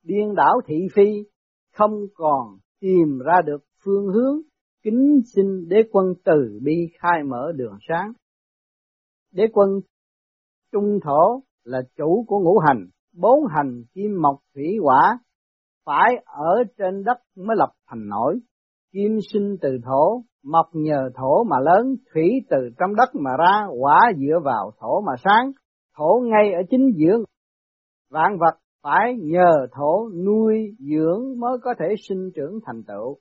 [0.03, 1.23] điên đảo thị phi,
[1.73, 4.41] không còn tìm ra được phương hướng,
[4.83, 8.13] kính xin đế quân từ bi khai mở đường sáng.
[9.31, 9.69] Đế quân
[10.71, 15.19] trung thổ là chủ của ngũ hành, bốn hành kim mộc thủy hỏa,
[15.85, 18.39] phải ở trên đất mới lập thành nổi.
[18.93, 23.67] Kim sinh từ thổ, mọc nhờ thổ mà lớn, thủy từ trong đất mà ra,
[23.79, 25.51] quả dựa vào thổ mà sáng,
[25.97, 27.17] thổ ngay ở chính giữa.
[28.09, 33.17] Vạn vật phải nhờ thổ nuôi dưỡng mới có thể sinh trưởng thành tựu.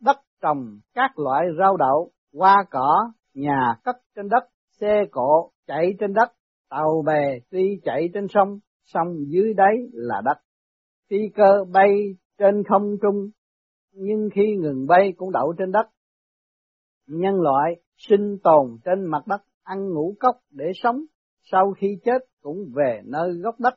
[0.00, 4.48] Đất trồng các loại rau đậu, hoa cỏ, nhà cất trên đất,
[4.80, 6.32] xe cộ chạy trên đất,
[6.70, 10.38] tàu bè tuy chạy trên sông, sông dưới đáy là đất.
[11.10, 13.30] Phi cơ bay trên không trung,
[13.92, 15.86] nhưng khi ngừng bay cũng đậu trên đất,
[17.06, 21.04] nhân loại sinh tồn trên mặt đất ăn ngũ cốc để sống,
[21.52, 23.74] sau khi chết cũng về nơi gốc đất.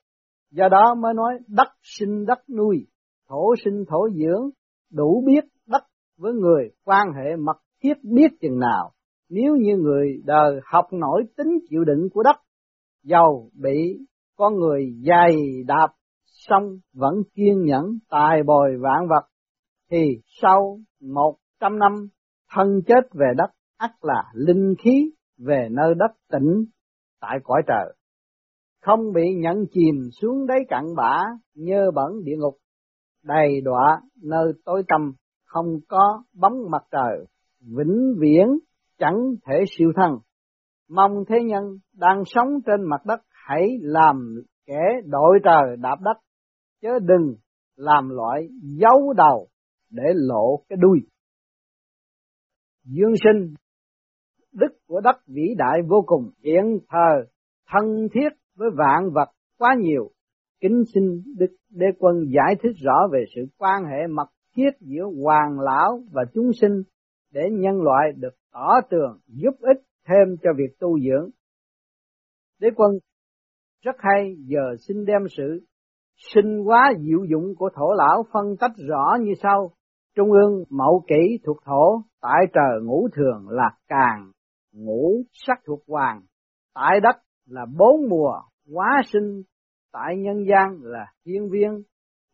[0.52, 2.88] Do đó mới nói đất sinh đất nuôi,
[3.30, 4.50] thổ sinh thổ dưỡng,
[4.92, 5.84] đủ biết đất
[6.18, 8.92] với người quan hệ mật thiết biết chừng nào.
[9.30, 12.36] Nếu như người đời học nổi tính chịu đựng của đất,
[13.04, 14.00] giàu bị
[14.36, 15.36] con người dày
[15.68, 15.88] đạp
[16.26, 19.30] xong vẫn kiên nhẫn tài bồi vạn vật,
[19.92, 21.92] thì sau một trăm năm
[22.52, 26.66] thân chết về đất ắt là linh khí về nơi đất tịnh
[27.22, 27.96] tại cõi trời.
[28.82, 31.24] Không bị nhận chìm xuống đáy cặn bã,
[31.56, 32.58] nhơ bẩn địa ngục,
[33.24, 35.14] đầy đọa nơi tối tăm,
[35.46, 37.26] không có bóng mặt trời,
[37.62, 38.48] vĩnh viễn
[39.00, 40.12] chẳng thể siêu thân.
[40.90, 46.18] Mong thế nhân đang sống trên mặt đất hãy làm kẻ đội trời đạp đất,
[46.82, 47.36] chứ đừng
[47.76, 49.48] làm loại giấu đầu
[49.90, 51.00] để lộ cái đuôi.
[52.84, 53.54] Dương sinh,
[54.54, 57.26] đức của đất vĩ đại vô cùng, hiện thờ,
[57.68, 60.12] thân thiết với vạn vật quá nhiều.
[60.62, 61.04] Kính xin
[61.38, 66.04] Đức Đế Quân giải thích rõ về sự quan hệ mật thiết giữa hoàng lão
[66.12, 66.84] và chúng sinh
[67.32, 71.30] để nhân loại được tỏ tường giúp ích thêm cho việc tu dưỡng.
[72.60, 72.92] Đế Quân
[73.86, 75.66] rất hay giờ xin đem sự
[76.34, 79.72] sinh hóa diệu dụng của thổ lão phân tách rõ như sau.
[80.16, 84.32] Trung ương mậu kỷ thuộc thổ, tại trời ngũ thường là càng,
[84.74, 86.22] ngũ sắc thuộc hoàng,
[86.74, 88.34] tại đất là bốn mùa,
[88.74, 89.44] hóa sinh,
[89.92, 91.84] tại nhân gian là thiên viên,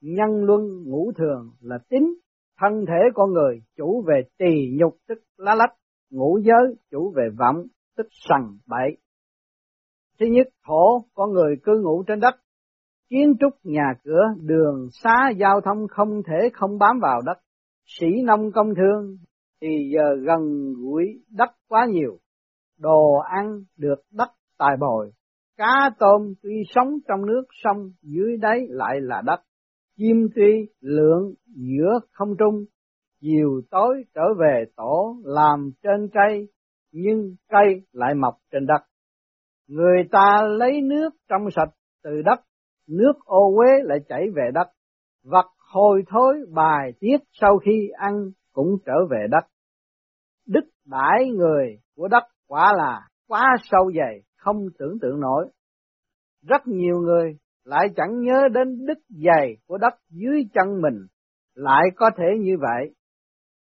[0.02, 2.14] nhân luân ngũ thường là tính,
[2.60, 5.74] thân thể con người chủ về tỳ nhục tức lá lách,
[6.12, 7.64] ngũ giới chủ về vọng
[7.98, 8.98] tức sằng bậy.
[10.22, 12.36] Thứ nhất, thổ con người cư ngụ trên đất,
[13.10, 17.38] kiến trúc nhà cửa, đường xá giao thông không thể không bám vào đất.
[17.86, 19.18] Sĩ nông công thương
[19.62, 22.18] thì giờ gần gũi đất quá nhiều,
[22.80, 25.12] đồ ăn được đất tài bồi,
[25.58, 29.40] cá tôm tuy sống trong nước sông dưới đáy lại là đất,
[29.98, 32.66] chim tuy lượn giữa không trung,
[33.22, 36.48] chiều tối trở về tổ làm trên cây,
[36.92, 38.91] nhưng cây lại mọc trên đất.
[39.72, 41.70] Người ta lấy nước trong sạch
[42.04, 42.40] từ đất,
[42.88, 44.68] nước ô uế lại chảy về đất,
[45.24, 48.14] vật hồi thối bài tiết sau khi ăn
[48.54, 49.48] cũng trở về đất.
[50.48, 55.50] Đức đãi người của đất quả là quá sâu dày, không tưởng tượng nổi.
[56.48, 61.08] Rất nhiều người lại chẳng nhớ đến đức dày của đất dưới chân mình,
[61.56, 62.94] lại có thể như vậy.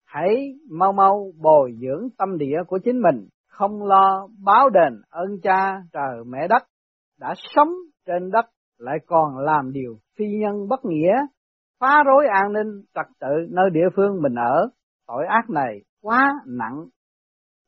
[0.05, 5.41] Hãy mau mau bồi dưỡng tâm địa của chính mình, không lo báo đền ơn
[5.43, 6.63] cha trời mẹ đất,
[7.19, 7.69] đã sống
[8.07, 8.45] trên đất
[8.79, 11.17] lại còn làm điều phi nhân bất nghĩa,
[11.81, 14.69] phá rối an ninh trật tự nơi địa phương mình ở,
[15.07, 16.87] tội ác này quá nặng.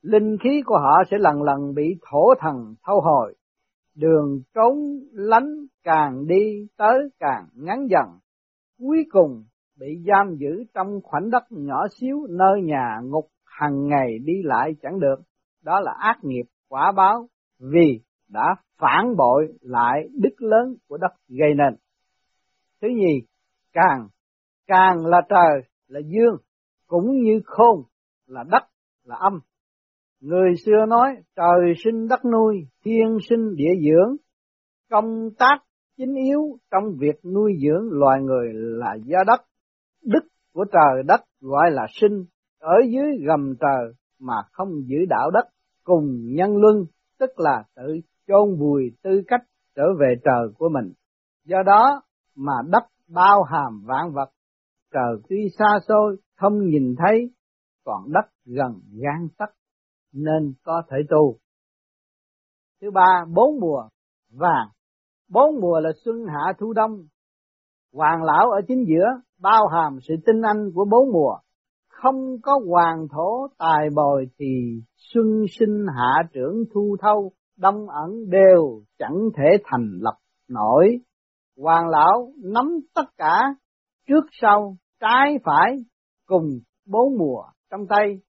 [0.03, 3.35] Linh khí của họ sẽ lần lần bị thổ thần thâu hồi,
[3.97, 4.79] đường trốn
[5.13, 8.19] lánh càng đi tới càng ngắn dần,
[8.79, 9.45] cuối cùng
[9.79, 14.77] bị giam giữ trong khoảnh đất nhỏ xíu nơi nhà ngục hàng ngày đi lại
[14.83, 15.17] chẳng được,
[15.63, 21.13] đó là ác nghiệp quả báo vì đã phản bội lại đức lớn của đất
[21.29, 21.77] gây nên.
[22.83, 23.27] Thứ nhì,
[23.73, 24.09] càng,
[24.67, 26.37] càng là trời, là dương,
[26.87, 27.83] cũng như khôn,
[28.27, 28.63] là đất,
[29.05, 29.41] là âm.
[30.21, 34.17] Người xưa nói trời sinh đất nuôi, thiên sinh địa dưỡng,
[34.91, 35.59] công tác
[35.97, 39.41] chính yếu trong việc nuôi dưỡng loài người là do đất.
[40.05, 42.25] Đức của trời đất gọi là sinh,
[42.59, 45.45] ở dưới gầm trời mà không giữ đạo đất,
[45.85, 46.85] cùng nhân luân,
[47.19, 49.41] tức là tự chôn vùi tư cách
[49.77, 50.93] trở về trời của mình.
[51.45, 52.03] Do đó
[52.37, 54.31] mà đất bao hàm vạn vật,
[54.93, 57.31] trời tuy xa xôi không nhìn thấy,
[57.85, 59.49] còn đất gần gan tấc
[60.13, 61.37] nên có thể tu.
[62.81, 63.89] Thứ ba, bốn mùa
[64.31, 64.69] vàng.
[65.29, 67.07] Bốn mùa là xuân hạ thu đông.
[67.93, 69.07] Hoàng lão ở chính giữa
[69.41, 71.39] bao hàm sự tinh anh của bốn mùa.
[72.03, 78.31] Không có hoàng thổ tài bồi thì xuân sinh hạ trưởng thu thâu đông ẩn
[78.31, 80.99] đều chẳng thể thành lập nổi.
[81.57, 83.41] Hoàng lão nắm tất cả
[84.09, 85.77] trước sau, trái phải
[86.27, 86.49] cùng
[86.87, 88.21] bốn mùa trong tay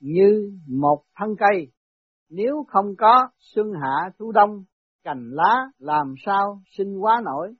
[0.00, 1.72] như một thân cây.
[2.30, 4.64] Nếu không có xuân hạ thu đông,
[5.04, 7.54] cành lá làm sao sinh hóa nổi.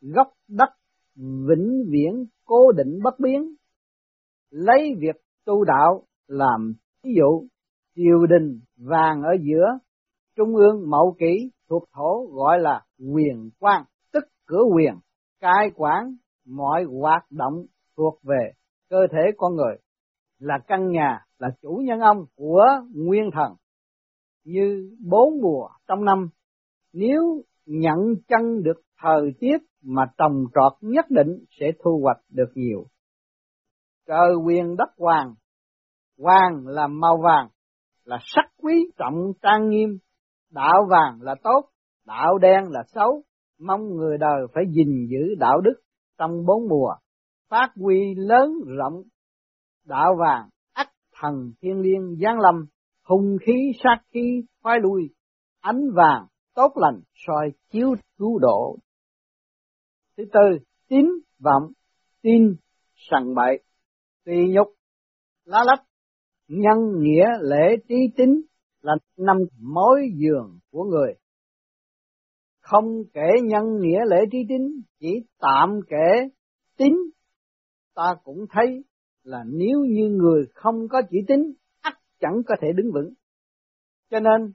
[0.00, 0.70] Gốc đất
[1.16, 3.54] vĩnh viễn cố định bất biến.
[4.50, 7.46] Lấy việc tu đạo làm ví dụ,
[7.96, 9.78] triều đình vàng ở giữa
[10.36, 14.94] trung ương mậu kỷ thuộc thổ gọi là quyền quan, tức cửa quyền,
[15.40, 17.64] cai quản mọi hoạt động
[17.96, 18.52] thuộc về
[18.90, 19.76] cơ thể con người,
[20.38, 23.52] là căn nhà, là chủ nhân ông của nguyên thần.
[24.44, 26.28] Như bốn mùa trong năm,
[26.92, 32.50] nếu nhận chân được thời tiết mà trồng trọt nhất định sẽ thu hoạch được
[32.54, 32.86] nhiều.
[34.06, 35.34] Cờ quyền đất hoàng,
[36.18, 37.48] hoàng là màu vàng,
[38.04, 39.98] là sắc quý trọng trang nghiêm,
[40.50, 41.68] đạo vàng là tốt,
[42.04, 43.22] đạo đen là xấu,
[43.58, 45.74] mong người đời phải gìn giữ đạo đức
[46.18, 46.94] trong bốn mùa,
[47.48, 49.02] phát huy lớn rộng,
[49.84, 50.88] đạo vàng, ắt
[51.20, 52.66] thần thiên liêng giáng lâm,
[53.04, 55.02] hùng khí sát khí phái lui,
[55.60, 58.76] ánh vàng tốt lành soi chiếu cứu độ.
[60.16, 61.06] Thứ tư, tín
[61.38, 61.72] vọng,
[62.22, 62.56] tin,
[62.94, 63.62] sằng bậy,
[64.26, 64.68] tùy nhục,
[65.44, 65.84] lá lách,
[66.48, 68.42] nhân nghĩa lễ trí tính
[68.80, 71.14] là năm mối giường của người.
[72.60, 75.08] Không kể nhân nghĩa lễ trí tính, chỉ
[75.38, 76.28] tạm kể
[76.76, 76.96] tính,
[77.94, 78.84] ta cũng thấy
[79.22, 83.12] là nếu như người không có chỉ tính, ắt chẳng có thể đứng vững.
[84.10, 84.52] Cho nên,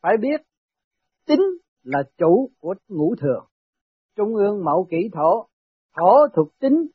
[0.00, 0.40] phải biết,
[1.26, 1.40] tính
[1.82, 3.44] là chủ của ngũ thường.
[4.16, 5.46] Trung ương mậu kỷ thổ,
[5.96, 6.86] thổ thuộc tính,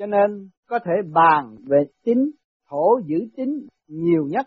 [0.00, 2.30] cho nên có thể bàn về tính,
[2.68, 4.46] thổ giữ tính nhiều nhất,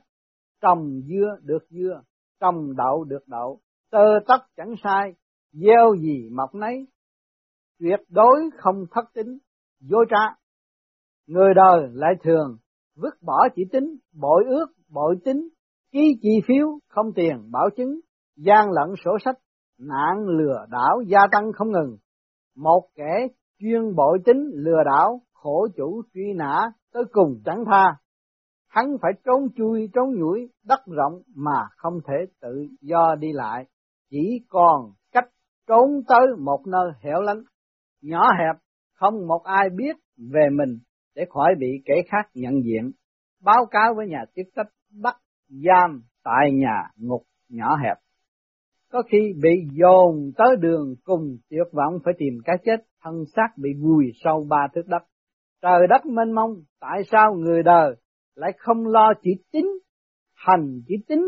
[0.62, 2.02] trồng dưa được dưa,
[2.40, 3.60] trồng đậu được đậu,
[3.92, 5.14] tơ tất chẳng sai,
[5.52, 6.88] gieo gì mọc nấy,
[7.80, 9.38] tuyệt đối không thất tính,
[9.80, 10.36] dối trá.
[11.28, 12.58] Người đời lại thường
[12.96, 15.50] vứt bỏ chỉ tính, bội ước, bội tính,
[15.92, 18.00] ký chi phiếu, không tiền, bảo chứng,
[18.36, 19.38] gian lận sổ sách,
[19.80, 21.98] nạn lừa đảo gia tăng không ngừng.
[22.56, 23.28] Một kẻ
[23.60, 27.84] chuyên bội tính lừa đảo, khổ chủ truy nã, tới cùng chẳng tha.
[28.68, 33.66] Hắn phải trốn chui, trốn nhủi, đất rộng mà không thể tự do đi lại,
[34.10, 35.30] chỉ còn cách
[35.68, 37.44] trốn tới một nơi hẻo lánh,
[38.02, 38.62] nhỏ hẹp,
[38.94, 40.80] không một ai biết về mình
[41.16, 42.92] để khỏi bị kẻ khác nhận diện,
[43.44, 45.16] báo cáo với nhà chức trách bắt
[45.48, 47.98] giam tại nhà ngục nhỏ hẹp.
[48.92, 53.48] Có khi bị dồn tới đường cùng tuyệt vọng phải tìm cái chết, thân xác
[53.58, 55.04] bị vùi sâu ba thước đất.
[55.64, 57.96] Trời đất mênh mông, tại sao người đời
[58.36, 59.68] lại không lo chỉ tính,
[60.36, 61.24] hành chỉ tính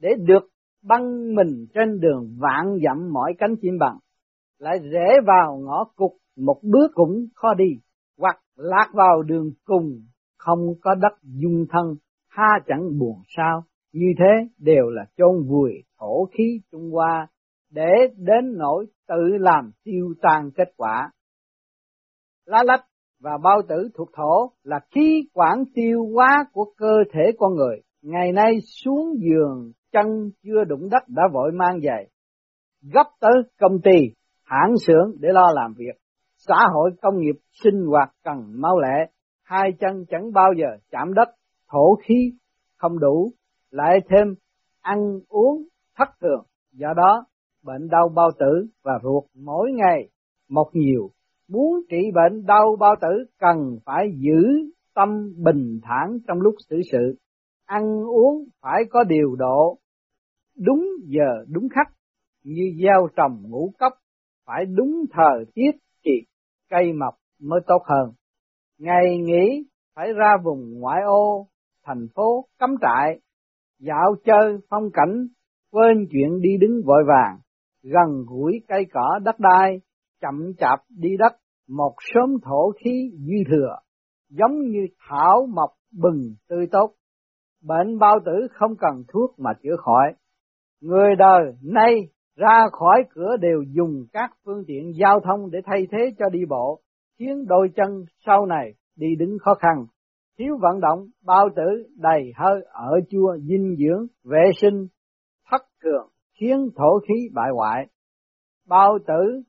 [0.00, 0.48] để được
[0.82, 3.98] băng mình trên đường vạn dặm mỏi cánh chim bằng,
[4.58, 7.78] lại rẽ vào ngõ cục một bước cũng khó đi,
[8.18, 10.00] hoặc lạc vào đường cùng
[10.38, 11.94] không có đất dung thân,
[12.28, 17.28] ha chẳng buồn sao, như thế đều là chôn vùi thổ khí Trung Hoa
[17.70, 21.10] để đến nỗi tự làm tiêu tan kết quả.
[22.46, 22.84] Lá lách
[23.20, 27.80] và bao tử thuộc thổ là khí quản tiêu hóa của cơ thể con người.
[28.02, 28.52] Ngày nay
[28.84, 32.10] xuống giường chân chưa đụng đất đã vội mang giày,
[32.82, 35.96] gấp tới công ty, hãng xưởng để lo làm việc.
[36.36, 39.06] Xã hội công nghiệp sinh hoạt cần mau lẹ,
[39.42, 41.28] hai chân chẳng bao giờ chạm đất,
[41.70, 42.32] thổ khí
[42.76, 43.30] không đủ,
[43.70, 44.34] lại thêm
[44.80, 44.98] ăn
[45.28, 45.62] uống
[45.98, 46.44] thất thường.
[46.72, 47.24] Do đó,
[47.62, 50.08] bệnh đau bao tử và ruột mỗi ngày
[50.48, 51.10] một nhiều.
[51.48, 55.08] Muốn trị bệnh đau bao tử cần phải giữ tâm
[55.44, 57.14] bình thản trong lúc xử sự.
[57.64, 59.78] Ăn uống phải có điều độ,
[60.66, 61.94] đúng giờ đúng khách,
[62.44, 63.92] như gieo trồng ngũ cốc,
[64.46, 65.70] phải đúng thời tiết
[66.04, 66.12] thì
[66.70, 68.12] cây mọc mới tốt hơn.
[68.78, 71.46] Ngày nghỉ phải ra vùng ngoại ô,
[71.84, 73.20] thành phố cắm trại,
[73.78, 75.26] dạo chơi phong cảnh,
[75.72, 77.38] quên chuyện đi đứng vội vàng,
[77.82, 79.80] gần gũi cây cỏ đất đai,
[80.20, 81.32] chậm chạp đi đất,
[81.68, 83.76] một sớm thổ khí dư thừa,
[84.28, 85.70] giống như thảo mọc
[86.02, 86.94] bừng tươi tốt.
[87.62, 90.14] Bệnh bao tử không cần thuốc mà chữa khỏi.
[90.80, 91.94] Người đời nay
[92.36, 96.40] ra khỏi cửa đều dùng các phương tiện giao thông để thay thế cho đi
[96.48, 96.80] bộ,
[97.18, 99.86] khiến đôi chân sau này đi đứng khó khăn.
[100.38, 104.86] Thiếu vận động, bao tử đầy hơi ở chua, dinh dưỡng, vệ sinh,
[105.50, 106.08] thất thường
[106.40, 107.86] khiến thổ khí bại hoại.
[108.68, 109.42] Bao tử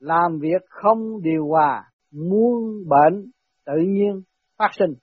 [0.00, 3.30] làm việc không điều hòa, muôn bệnh
[3.66, 4.22] tự nhiên
[4.58, 4.94] phát sinh.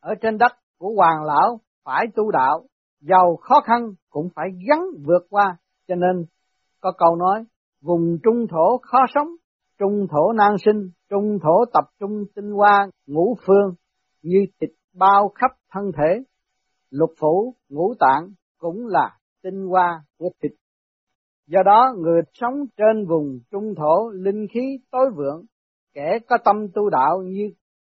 [0.00, 2.64] Ở trên đất của hoàng lão phải tu đạo,
[3.00, 5.56] giàu khó khăn cũng phải gắn vượt qua,
[5.88, 6.24] cho nên
[6.80, 7.44] có câu nói,
[7.82, 9.28] vùng trung thổ khó sống,
[9.78, 13.74] trung thổ nan sinh, trung thổ tập trung tinh hoa ngũ phương,
[14.22, 16.24] như thịt bao khắp thân thể,
[16.90, 20.52] lục phủ, ngũ tạng cũng là tinh hoa của thịt.
[21.46, 25.44] Do đó, người sống trên vùng trung thổ linh khí tối vượng,
[25.92, 27.50] kẻ có tâm tu đạo như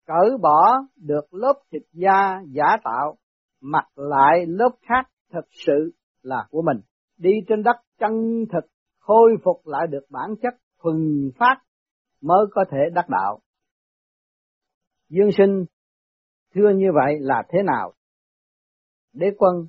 [0.06, 3.16] cởi bỏ được lớp thịt da giả tạo,
[3.60, 5.90] mặc lại lớp khác thật sự
[6.22, 6.80] là của mình.
[7.18, 11.56] Đi trên đất chân thực, khôi phục lại được bản chất thuần phát
[12.22, 13.40] mới có thể đắc đạo.
[15.08, 15.64] Dương sinh
[16.54, 17.92] thưa như vậy là thế nào?
[19.12, 19.66] Đế quân,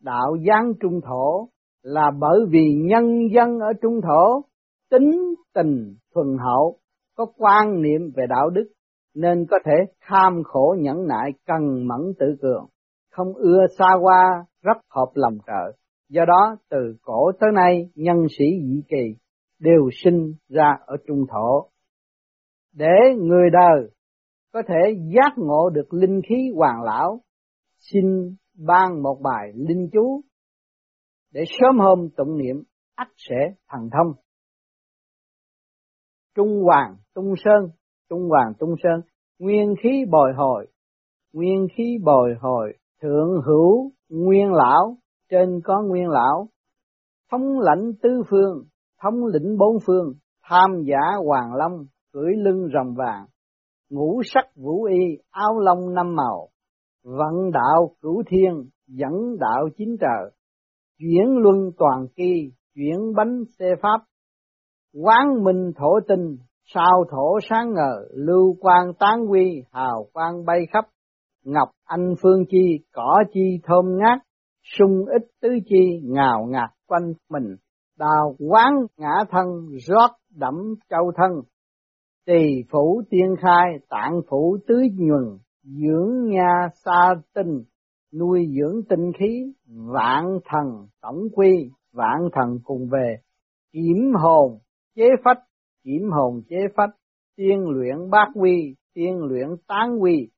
[0.00, 1.48] đạo giáng trung thổ
[1.82, 4.42] là bởi vì nhân dân ở trung thổ
[4.90, 6.76] tính tình thuần hậu,
[7.16, 8.68] có quan niệm về đạo đức
[9.14, 12.66] nên có thể tham khổ nhẫn nại cần mẫn tự cường,
[13.10, 15.76] không ưa xa qua rất hợp lòng trợ.
[16.08, 19.16] Do đó từ cổ tới nay nhân sĩ dị kỳ
[19.58, 21.68] đều sinh ra ở trung thổ.
[22.74, 23.90] Để người đời
[24.52, 27.20] có thể giác ngộ được linh khí hoàng lão,
[27.78, 30.20] xin ban một bài linh chú
[31.32, 32.62] để sớm hôm tụng niệm
[32.94, 34.12] ắt sẽ thành thông.
[36.34, 37.70] Trung Hoàng Tung Sơn,
[38.08, 39.00] Trung Hoàng Tung Sơn,
[39.38, 40.66] nguyên khí bồi hồi,
[41.32, 42.72] nguyên khí bồi hồi,
[43.02, 44.96] thượng hữu nguyên lão,
[45.30, 46.48] trên có nguyên lão,
[47.30, 48.64] thống lãnh tứ phương,
[49.02, 53.26] thống lĩnh bốn phương, tham giả hoàng long, cưỡi lưng rồng vàng,
[53.90, 56.48] ngũ sắc vũ y, áo lông năm màu,
[57.02, 60.30] vận đạo cửu thiên, dẫn đạo chín trời,
[61.00, 64.00] chuyển luân toàn kỳ, chuyển bánh xe pháp,
[64.94, 66.36] quán minh thổ tinh,
[66.74, 70.84] sao thổ sáng ngời, lưu quang tán quy, hào quang bay khắp,
[71.44, 74.18] ngọc anh phương chi, cỏ chi thơm ngát,
[74.78, 77.56] sung ít tứ chi, ngào ngạt quanh mình,
[77.98, 79.46] đào quán ngã thân,
[79.86, 80.54] rót đẫm
[80.90, 81.42] châu thân,
[82.26, 87.64] tỳ phủ tiên khai, tạng phủ tứ nhuần, dưỡng nha sa tinh,
[88.12, 93.16] nuôi dưỡng tinh khí, vạn thần tổng quy, vạn thần cùng về,
[93.72, 94.58] kiểm hồn,
[94.96, 95.38] chế phách,
[95.84, 96.90] kiểm hồn chế phách,
[97.36, 100.30] tiên luyện bát quy, tiên luyện tán quy,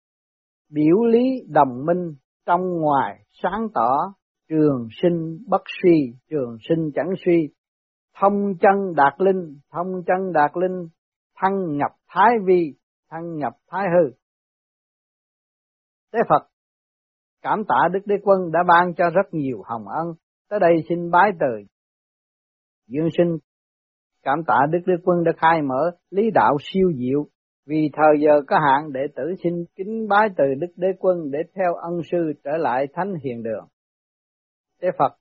[0.70, 2.14] biểu lý đồng minh,
[2.47, 4.14] trong ngoài sáng tỏ,
[4.49, 7.49] trường sinh bất suy, trường sinh chẳng suy,
[8.20, 10.89] thông chân đạt linh, thông chân đạt linh,
[11.37, 12.75] thăng nhập thái vi,
[13.11, 14.11] thăng nhập thái hư.
[16.12, 16.51] thế Phật
[17.43, 20.14] cảm tạ Đức Đế Quân đã ban cho rất nhiều hồng ân,
[20.49, 21.47] tới đây xin bái từ
[22.86, 23.38] Dương sinh
[24.22, 27.26] cảm tạ Đức Đế Quân đã khai mở lý đạo siêu diệu,
[27.66, 31.38] vì thời giờ có hạn đệ tử xin kính bái từ Đức Đế Quân để
[31.55, 33.66] theo ân sư trở lại Thánh Hiền Đường.
[34.80, 35.12] Tế Phật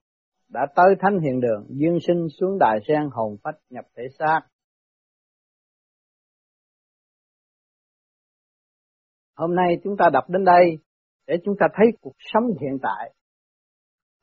[0.50, 4.42] đã tới Thánh Hiền Đường, dương sinh xuống đài sen hồn phách nhập thể xác.
[9.36, 10.78] Hôm nay chúng ta đọc đến đây
[11.32, 13.14] để chúng ta thấy cuộc sống hiện tại.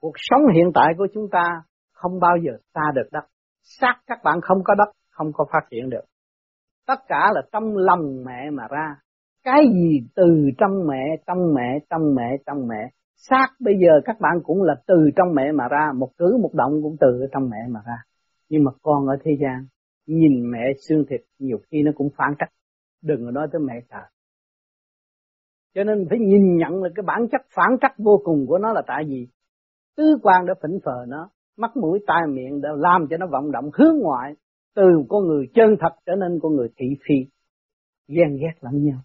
[0.01, 1.45] Cuộc sống hiện tại của chúng ta
[1.93, 3.25] không bao giờ xa được đất.
[3.63, 6.05] Xác các bạn không có đất, không có phát triển được.
[6.87, 8.95] Tất cả là trong lòng mẹ mà ra.
[9.45, 12.91] Cái gì từ trong mẹ, trong mẹ, trong mẹ, trong mẹ.
[13.17, 15.93] Xác bây giờ các bạn cũng là từ trong mẹ mà ra.
[15.97, 17.97] Một cử một động cũng từ trong mẹ mà ra.
[18.49, 19.67] Nhưng mà con ở thế gian,
[20.07, 22.51] nhìn mẹ xương thịt nhiều khi nó cũng phản trách.
[23.03, 24.05] Đừng nói tới mẹ trời
[25.79, 28.73] cho nên phải nhìn nhận là cái bản chất phản trắc vô cùng của nó
[28.73, 29.29] là tại gì
[29.97, 33.53] tứ quan đã phỉnh phờ nó, mắt mũi tai miệng đã làm cho nó vọng
[33.53, 34.35] động hướng ngoại,
[34.75, 37.15] từ con người chân thật trở nên con người thị phi.
[38.09, 38.99] Ghen ghét lẫn nhau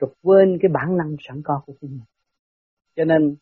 [0.00, 2.08] rồi quên cái bản năng sẵn có của chính mình.
[2.96, 3.34] Cho nên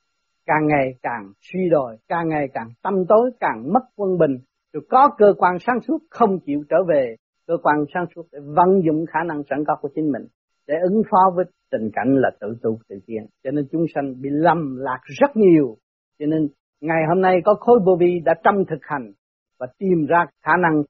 [0.46, 4.38] càng ngày càng suy đồi, càng ngày càng tâm tối, càng mất quân bình,
[4.72, 7.16] rồi có cơ quan sáng suốt không chịu trở về,
[7.46, 10.26] cơ quan sáng suốt để vận dụng khả năng sẵn có của chính mình
[10.68, 14.14] để ứng phó với tình cảnh là tự tu, tự tiến cho nên chúng sanh
[14.20, 15.76] bị lầm lạc rất nhiều.
[16.18, 16.48] Cho nên
[16.80, 19.12] ngày hôm nay có khối vô vi đã trong thực hành
[19.58, 20.82] và tìm ra khả năng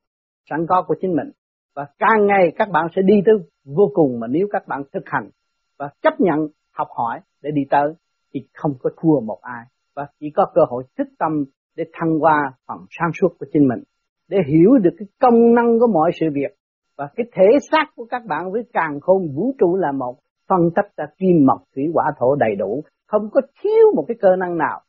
[0.50, 1.30] sẵn có của chính mình.
[1.76, 3.34] Và càng ngày các bạn sẽ đi tới
[3.76, 5.30] vô cùng mà nếu các bạn thực hành
[5.78, 6.38] và chấp nhận,
[6.72, 7.92] học hỏi để đi tới
[8.34, 9.64] thì không có thua một ai.
[9.96, 11.44] Và chỉ có cơ hội thức tâm
[11.76, 13.82] để thăng qua phần sáng suốt của chính mình.
[14.28, 16.57] Để hiểu được cái công năng của mọi sự việc
[16.98, 20.16] và cái thể xác của các bạn với càng khôn, vũ trụ là một.
[20.48, 22.84] Phân tích ra kim mộc thủy hỏa, thổ đầy đủ.
[23.06, 24.80] Không có thiếu một cái cơ năng nào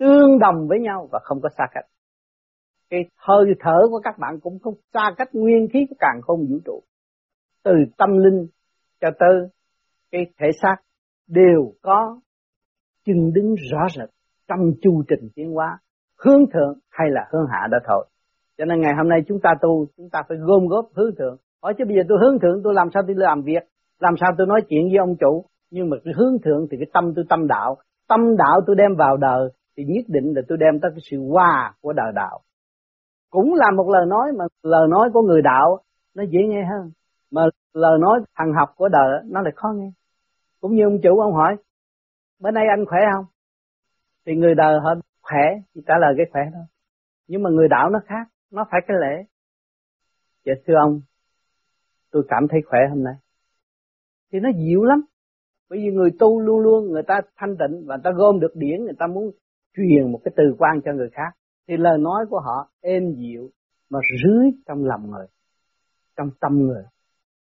[0.00, 1.84] tương đồng với nhau và không có xa cách.
[2.90, 6.46] Cái hơi thở của các bạn cũng không xa cách nguyên khí của càng không
[6.50, 6.82] vũ trụ.
[7.64, 8.46] Từ tâm linh
[9.00, 9.48] cho tới
[10.10, 10.76] cái thể xác
[11.28, 12.20] đều có
[13.04, 14.08] chân đứng rõ rệt,
[14.48, 15.78] trong chu trình tiến hóa,
[16.18, 18.06] hướng thượng hay là hướng hạ đã thôi
[18.60, 21.36] cho nên ngày hôm nay chúng ta tu, chúng ta phải gom góp hướng thượng.
[21.62, 23.62] Hỏi chứ bây giờ tôi hướng thượng, tôi làm sao tôi làm việc?
[24.00, 25.44] Làm sao tôi nói chuyện với ông chủ?
[25.70, 27.76] Nhưng mà cái hướng thượng thì cái tâm tôi tâm đạo.
[28.08, 31.16] Tâm đạo tôi đem vào đời thì nhất định là tôi đem tới cái sự
[31.28, 32.40] hòa của đời đạo.
[33.30, 35.78] Cũng là một lời nói mà lời nói của người đạo,
[36.14, 36.90] nó dễ nghe hơn.
[37.30, 37.42] Mà
[37.74, 39.90] lời nói thằng học của đời nó lại khó nghe.
[40.60, 41.56] Cũng như ông chủ, ông hỏi,
[42.40, 43.24] bữa nay anh khỏe không?
[44.26, 45.44] Thì người đời họ khỏe
[45.74, 46.64] thì trả lời cái khỏe thôi.
[47.28, 49.24] Nhưng mà người đạo nó khác nó phải cái lễ.
[50.44, 51.00] Dạ thưa ông,
[52.10, 53.14] tôi cảm thấy khỏe hôm nay.
[54.32, 55.00] Thì nó dịu lắm.
[55.70, 58.52] Bởi vì người tu luôn luôn, người ta thanh tịnh và người ta gom được
[58.54, 59.30] điển, người ta muốn
[59.76, 61.36] truyền một cái từ quan cho người khác.
[61.68, 63.50] Thì lời nói của họ êm dịu
[63.90, 65.26] mà rưới trong lòng người,
[66.16, 66.84] trong tâm người.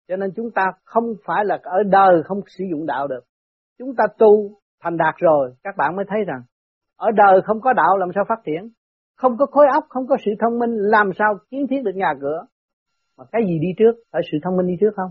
[0.08, 3.24] Cho nên chúng ta không phải là ở đời không sử dụng đạo được.
[3.78, 6.42] Chúng ta tu thành đạt rồi, các bạn mới thấy rằng,
[6.96, 8.68] ở đời không có đạo làm sao phát triển
[9.16, 12.14] không có khối óc không có sự thông minh làm sao kiến thiết được nhà
[12.20, 12.46] cửa?
[13.18, 13.92] Mà cái gì đi trước?
[14.12, 15.10] Phải sự thông minh đi trước không?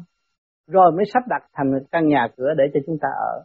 [0.68, 3.44] Rồi mới sắp đặt thành căn nhà cửa để cho chúng ta ở.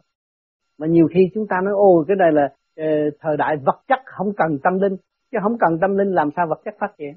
[0.77, 3.99] Mà nhiều khi chúng ta nói ô cái này là uh, thời đại vật chất
[4.05, 4.97] không cần tâm linh.
[5.31, 7.13] Chứ không cần tâm linh làm sao vật chất phát triển?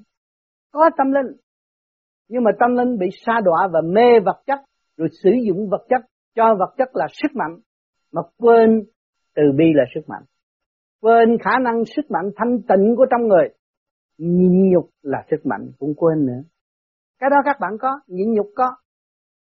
[0.73, 1.37] Có tâm linh.
[2.29, 4.59] Nhưng mà tâm linh bị sa đọa và mê vật chất
[4.97, 6.01] rồi sử dụng vật chất
[6.35, 7.59] cho vật chất là sức mạnh.
[8.13, 8.83] Mà quên
[9.37, 10.23] từ bi là sức mạnh
[11.01, 13.49] quên khả năng sức mạnh thanh tịnh của trong người.
[14.19, 16.43] Nhịn nhục là sức mạnh cũng quên nữa.
[17.19, 18.77] Cái đó các bạn có, nhịn nhục có.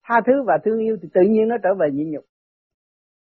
[0.04, 2.24] Tha thứ và thương yêu thì tự nhiên nó trở về nhịn nhục.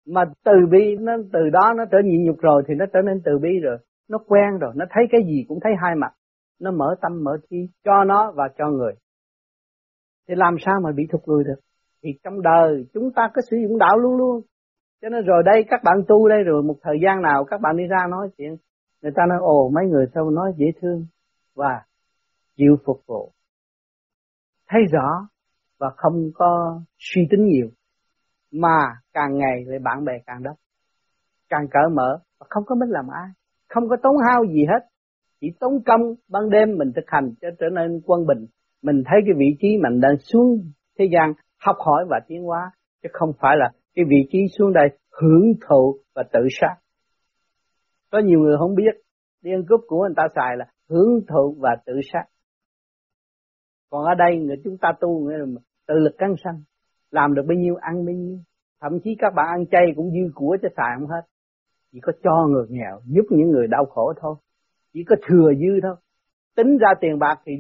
[0.06, 3.20] Mà từ bi nó, từ đó nó trở nhịn nhục rồi thì nó trở nên
[3.24, 3.78] từ bi rồi.
[4.08, 6.12] Nó quen rồi, nó thấy cái gì cũng thấy hai mặt.
[6.60, 8.92] Nó mở tâm, mở trí cho nó và cho người.
[10.28, 11.60] Thì làm sao mà bị thụt lùi được?
[12.02, 14.42] Thì trong đời chúng ta có sử dụng đạo luôn luôn
[15.02, 17.76] cho nên rồi đây các bạn tu đây rồi, một thời gian nào các bạn
[17.76, 18.56] đi ra nói chuyện,
[19.02, 21.06] người ta nói, ồ, mấy người sao nói dễ thương
[21.54, 21.82] và
[22.56, 23.32] chịu phục vụ.
[24.68, 25.28] Thấy rõ
[25.78, 27.68] và không có suy tính nhiều,
[28.52, 28.78] mà
[29.12, 30.56] càng ngày lại bạn bè càng đông.
[31.48, 33.28] Càng cởi mở và không có biết làm ai,
[33.68, 34.86] không có tốn hao gì hết.
[35.40, 38.46] Chỉ tốn công ban đêm mình thực hành cho trở nên quân bình.
[38.82, 42.70] Mình thấy cái vị trí mình đang xuống thế gian học hỏi và tiến hóa,
[43.02, 46.76] chứ không phải là cái vị trí xuống đây hưởng thụ và tự sát.
[48.10, 49.02] Có nhiều người không biết,
[49.42, 52.24] đi ăn cướp của người ta xài là hưởng thụ và tự sát.
[53.90, 55.46] Còn ở đây người chúng ta tu nghĩa là
[55.86, 56.62] tự lực căng sanh,
[57.10, 58.38] làm được bao nhiêu ăn bấy nhiêu.
[58.80, 61.22] Thậm chí các bạn ăn chay cũng dư của cho xài không hết.
[61.92, 64.34] Chỉ có cho người nghèo, giúp những người đau khổ thôi.
[64.92, 65.96] Chỉ có thừa dư thôi.
[66.56, 67.52] Tính ra tiền bạc thì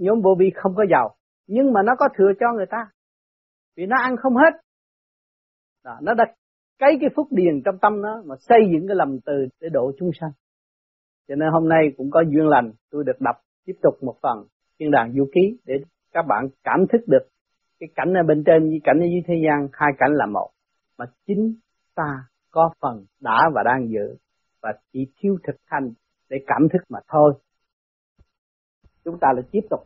[0.00, 1.14] nhóm vô vi không có giàu,
[1.46, 2.86] nhưng mà nó có thừa cho người ta.
[3.76, 4.60] Vì nó ăn không hết
[5.84, 6.24] đó, nó đã
[6.78, 9.92] cấy cái phúc điền trong tâm nó mà xây dựng cái lầm từ để độ
[9.98, 10.30] chúng sanh.
[11.28, 14.46] Cho nên hôm nay cũng có duyên lành tôi được đọc tiếp tục một phần
[14.78, 15.74] thiên đàng du ký để
[16.12, 17.28] các bạn cảm thức được
[17.80, 20.50] cái cảnh ở bên trên với cảnh ở dưới thế gian hai cảnh là một.
[20.98, 21.54] Mà chính
[21.94, 24.16] ta có phần đã và đang giữ
[24.62, 25.92] và chỉ thiếu thực hành
[26.28, 27.32] để cảm thức mà thôi.
[29.04, 29.80] Chúng ta lại tiếp tục